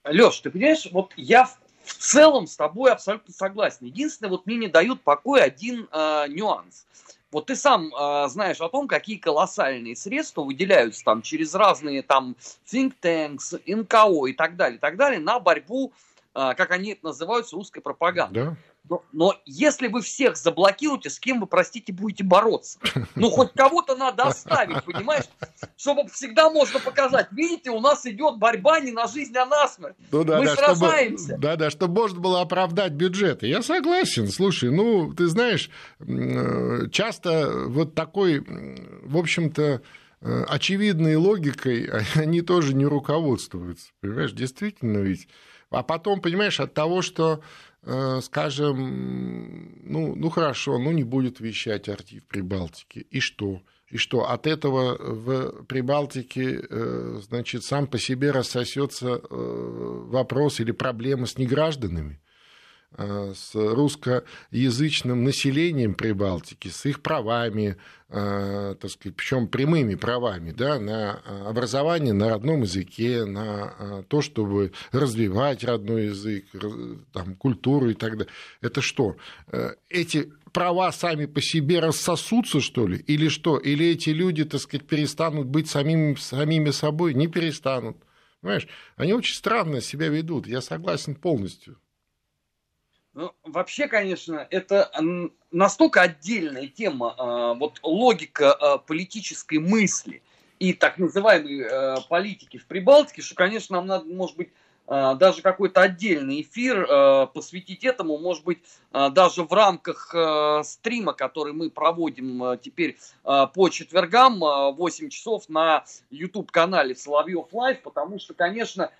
Леш, 0.05 0.39
ты 0.39 0.51
понимаешь, 0.51 0.87
вот 0.91 1.13
я 1.17 1.49
целом 1.93 2.47
с 2.47 2.55
тобой 2.55 2.91
абсолютно 2.91 3.33
согласен. 3.33 3.85
Единственное, 3.85 4.29
вот 4.29 4.45
мне 4.45 4.57
не 4.57 4.67
дают 4.67 5.01
покоя 5.01 5.43
один 5.43 5.87
э, 5.91 6.25
нюанс. 6.29 6.85
Вот 7.31 7.47
ты 7.47 7.55
сам 7.55 7.93
э, 7.93 8.27
знаешь 8.29 8.61
о 8.61 8.69
том, 8.69 8.87
какие 8.87 9.17
колоссальные 9.17 9.95
средства 9.95 10.43
выделяются 10.43 11.03
там 11.03 11.21
через 11.21 11.53
разные 11.53 12.01
там 12.01 12.35
think 12.65 12.93
tanks, 13.01 13.59
НКО 13.65 14.27
и 14.27 14.33
так 14.33 14.55
далее, 14.55 14.77
и 14.77 14.79
так 14.79 14.95
далее 14.95 15.19
на 15.19 15.39
борьбу, 15.39 15.91
э, 16.33 16.53
как 16.55 16.71
они 16.71 16.91
это 16.91 17.07
называют, 17.07 17.47
с 17.47 17.53
русской 17.53 17.81
пропагандой. 17.81 18.45
Да. 18.45 18.55
Но, 18.89 19.03
но 19.13 19.35
если 19.45 19.87
вы 19.87 20.01
всех 20.01 20.37
заблокируете, 20.37 21.09
с 21.09 21.19
кем 21.19 21.39
вы, 21.39 21.47
простите, 21.47 21.91
будете 21.91 22.23
бороться? 22.23 22.79
Ну, 23.15 23.29
хоть 23.29 23.53
кого-то 23.53 23.95
надо 23.95 24.23
оставить, 24.23 24.83
понимаешь? 24.83 25.25
Чтобы 25.77 26.07
всегда 26.09 26.49
можно 26.49 26.79
показать. 26.79 27.27
Видите, 27.31 27.71
у 27.71 27.79
нас 27.79 28.05
идет 28.05 28.37
борьба 28.37 28.79
не 28.79 28.91
на 28.91 29.07
жизнь, 29.07 29.35
а 29.37 29.45
на 29.45 29.67
смерть. 29.67 29.95
Ну, 30.11 30.23
да, 30.23 30.39
Мы 30.39 30.45
да, 30.45 30.55
сражаемся. 30.55 31.25
Чтобы, 31.25 31.41
да, 31.41 31.55
да, 31.55 31.69
чтобы 31.69 32.01
можно 32.01 32.19
было 32.19 32.41
оправдать 32.41 32.93
бюджеты. 32.93 33.47
Я 33.47 33.63
согласен. 33.63 34.27
Слушай, 34.27 34.71
ну, 34.71 35.13
ты 35.13 35.27
знаешь, 35.27 35.69
э, 35.99 36.89
часто 36.91 37.51
вот 37.67 37.95
такой, 37.95 38.43
в 39.03 39.17
общем-то, 39.17 39.81
э, 40.21 40.43
очевидной 40.47 41.15
логикой 41.15 41.89
они 42.15 42.41
тоже 42.41 42.75
не 42.75 42.85
руководствуются. 42.85 43.89
Понимаешь, 44.01 44.33
действительно 44.33 44.99
ведь. 44.99 45.27
А 45.71 45.83
потом, 45.83 46.21
понимаешь, 46.21 46.59
от 46.59 46.73
того, 46.73 47.01
что 47.01 47.41
скажем, 48.21 49.79
ну, 49.83 50.15
ну 50.15 50.29
хорошо, 50.29 50.79
ну 50.79 50.91
не 50.91 51.03
будет 51.03 51.39
вещать 51.39 51.87
арти 51.89 52.19
в 52.19 52.27
Прибалтике. 52.27 53.01
И 53.01 53.19
что? 53.19 53.61
И 53.87 53.97
что 53.97 54.29
от 54.29 54.47
этого 54.47 54.97
в 54.97 55.63
Прибалтике, 55.65 56.65
э, 56.67 57.19
значит, 57.21 57.63
сам 57.63 57.87
по 57.87 57.99
себе 57.99 58.31
рассосется 58.31 59.07
э, 59.07 59.19
вопрос 59.29 60.59
или 60.59 60.71
проблема 60.71 61.27
с 61.27 61.37
негражданами? 61.37 62.19
Э, 62.97 63.33
с 63.35 63.53
русскоязычным 63.53 65.25
населением 65.25 65.95
Прибалтики, 65.95 66.69
с 66.69 66.85
их 66.85 67.01
правами, 67.01 67.75
э, 68.07 68.75
так 68.79 68.89
сказать, 68.89 69.17
причем 69.17 69.49
прямыми 69.49 69.95
правами, 69.95 70.51
да, 70.51 70.79
на 70.79 71.15
образование 71.45 72.13
на 72.13 72.29
родном 72.29 72.61
языке, 72.61 73.25
на 73.25 73.73
э, 73.77 74.03
то, 74.07 74.21
чтобы 74.21 74.71
развивать 74.93 75.65
родной 75.65 76.05
язык, 76.05 76.45
там, 77.11 77.35
культуру 77.35 77.89
и 77.89 77.95
так 77.95 78.13
далее. 78.13 78.31
Это 78.61 78.81
что? 78.81 79.17
Эти 79.89 80.31
права 80.53 80.89
сами 80.93 81.25
по 81.25 81.41
себе 81.41 81.81
рассосутся, 81.81 82.61
что 82.61 82.87
ли? 82.87 82.97
Или 82.99 83.27
что? 83.27 83.57
Или 83.57 83.87
эти 83.87 84.11
люди, 84.11 84.45
так 84.45 84.61
сказать, 84.61 84.87
перестанут 84.87 85.47
быть 85.47 85.69
самими, 85.69 86.15
самими 86.15 86.71
собой? 86.71 87.13
Не 87.13 87.27
перестанут. 87.27 87.97
Понимаешь? 88.39 88.69
Они 88.95 89.11
очень 89.11 89.35
странно 89.35 89.81
себя 89.81 90.07
ведут, 90.07 90.47
я 90.47 90.61
согласен 90.61 91.15
полностью. 91.15 91.77
Ну, 93.15 93.31
вообще, 93.45 93.87
конечно, 93.87 94.45
это 94.51 94.91
настолько 95.49 96.01
отдельная 96.01 96.67
тема, 96.67 97.15
а, 97.17 97.53
вот 97.53 97.79
логика 97.81 98.53
а, 98.53 98.77
политической 98.77 99.57
мысли 99.57 100.21
и 100.59 100.73
так 100.73 100.97
называемой 100.97 101.65
а, 101.65 102.01
политики 102.09 102.57
в 102.57 102.65
Прибалтике, 102.65 103.21
что, 103.21 103.35
конечно, 103.35 103.77
нам 103.77 103.87
надо, 103.87 104.05
может 104.05 104.35
быть, 104.35 104.49
даже 104.87 105.41
какой-то 105.41 105.81
отдельный 105.81 106.41
эфир 106.41 106.85
посвятить 107.33 107.83
этому, 107.83 108.19
может 108.19 108.43
быть, 108.43 108.59
даже 108.91 109.41
в 109.41 109.51
рамках 109.51 110.13
стрима, 110.63 111.13
который 111.13 111.53
мы 111.53 111.71
проводим 111.71 112.59
теперь 112.59 112.95
по 113.23 113.69
четвергам, 113.69 114.41
8 114.41 115.09
часов 115.09 115.49
на 115.49 115.85
YouTube-канале 116.11 116.93
Соловьев 116.93 117.47
Лайв, 117.51 117.81
потому 117.81 118.19
что, 118.19 118.35
конечно, 118.35 118.91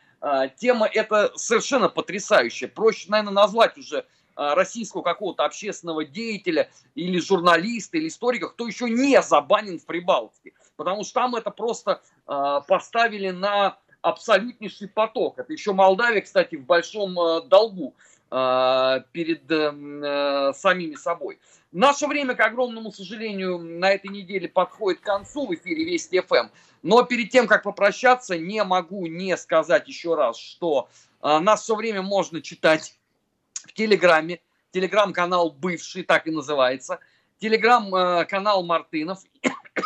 тема 0.58 0.88
эта 0.88 1.32
совершенно 1.36 1.90
потрясающая. 1.90 2.68
Проще, 2.68 3.10
наверное, 3.10 3.34
назвать 3.34 3.78
уже 3.78 4.06
а, 4.36 4.56
российского 4.56 5.02
какого-то 5.02 5.46
общественного 5.46 6.04
деятеля 6.04 6.70
или 6.96 7.20
журналиста 7.20 7.98
или 7.98 8.08
историка, 8.08 8.50
кто 8.50 8.68
еще 8.68 8.90
не 8.90 9.22
забанен 9.22 9.80
в 9.80 9.86
Прибалтике. 9.86 10.54
Потому 10.76 11.04
что 11.04 11.14
там 11.14 11.36
это 11.36 11.52
просто 11.52 12.02
э, 12.28 12.62
поставили 12.68 13.30
на 13.30 13.78
абсолютнейший 14.02 14.90
поток. 14.90 15.40
Это 15.40 15.54
еще 15.54 15.72
Молдавия, 15.72 16.22
кстати, 16.22 16.56
в 16.56 16.66
большом 16.66 17.16
долгу 17.48 17.96
перед 18.30 19.50
э, 19.50 20.54
самими 20.54 20.96
собой. 20.96 21.40
Наше 21.72 22.08
время, 22.08 22.36
к 22.36 22.40
огромному 22.40 22.92
сожалению, 22.92 23.60
на 23.60 23.92
этой 23.92 24.08
неделе 24.08 24.48
подходит 24.48 25.02
к 25.02 25.04
концу 25.04 25.48
в 25.48 25.54
эфире 25.54 25.86
Вести 25.86 26.22
ФМ. 26.22 26.48
Но 26.84 27.04
перед 27.04 27.30
тем, 27.30 27.48
как 27.48 27.64
попрощаться, 27.64 28.38
не 28.38 28.64
могу 28.64 29.08
не 29.08 29.36
сказать 29.38 29.88
еще 29.88 30.16
раз, 30.16 30.38
что 30.38 30.90
э, 31.22 31.40
нас 31.40 31.64
все 31.64 31.76
время 31.76 32.02
можно 32.02 32.42
читать 32.42 32.98
в 33.54 33.74
Телеграме. 33.74 34.40
Телеграм-канал 34.72 35.52
бывший, 35.52 36.04
так 36.04 36.28
и 36.28 36.32
называется. 36.32 37.00
Телеграм-канал 37.40 38.64
Мартынов 38.64 39.20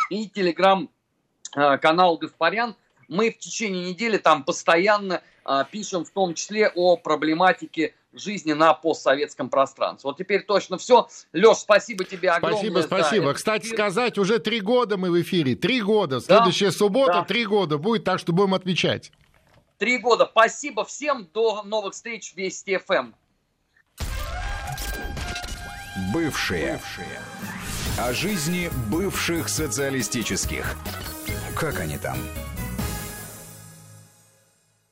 и 0.09 0.29
телеграм-канал 0.29 2.17
Гаспарян. 2.17 2.75
Мы 3.07 3.31
в 3.31 3.39
течение 3.39 3.89
недели 3.89 4.17
там 4.17 4.43
постоянно 4.43 5.21
э, 5.45 5.63
пишем, 5.71 6.05
в 6.05 6.11
том 6.11 6.35
числе 6.35 6.69
о 6.69 6.97
проблематике 6.97 7.95
жизни 8.13 8.53
на 8.53 8.73
постсоветском 8.73 9.49
пространстве. 9.49 10.09
Вот 10.09 10.17
теперь 10.17 10.43
точно 10.43 10.77
все. 10.77 11.07
Леш, 11.33 11.57
спасибо 11.57 12.03
тебе 12.03 12.31
огромное. 12.31 12.57
Спасибо, 12.57 12.81
спасибо. 12.81 13.33
Кстати 13.33 13.67
сказать, 13.67 14.17
уже 14.17 14.39
три 14.39 14.61
года 14.61 14.97
мы 14.97 15.11
в 15.11 15.21
эфире. 15.21 15.55
Три 15.55 15.81
года. 15.81 16.19
Следующая 16.19 16.67
да, 16.67 16.71
суббота, 16.71 17.13
да. 17.13 17.23
три 17.23 17.45
года 17.45 17.77
будет, 17.77 18.03
так 18.03 18.19
что 18.19 18.33
будем 18.33 18.53
отвечать. 18.53 19.11
Три 19.77 19.97
года. 19.97 20.27
Спасибо 20.29 20.83
всем. 20.85 21.27
До 21.33 21.63
новых 21.63 21.93
встреч 21.93 22.33
в 22.33 22.37
Вести 22.37 22.77
ФМ. 22.77 23.13
Бывшие. 26.13 26.73
Бывшие. 26.73 27.21
О 27.97 28.13
жизни 28.13 28.69
бывших 28.89 29.49
социалистических. 29.49 30.75
Как 31.55 31.79
они 31.79 31.97
там? 31.97 32.17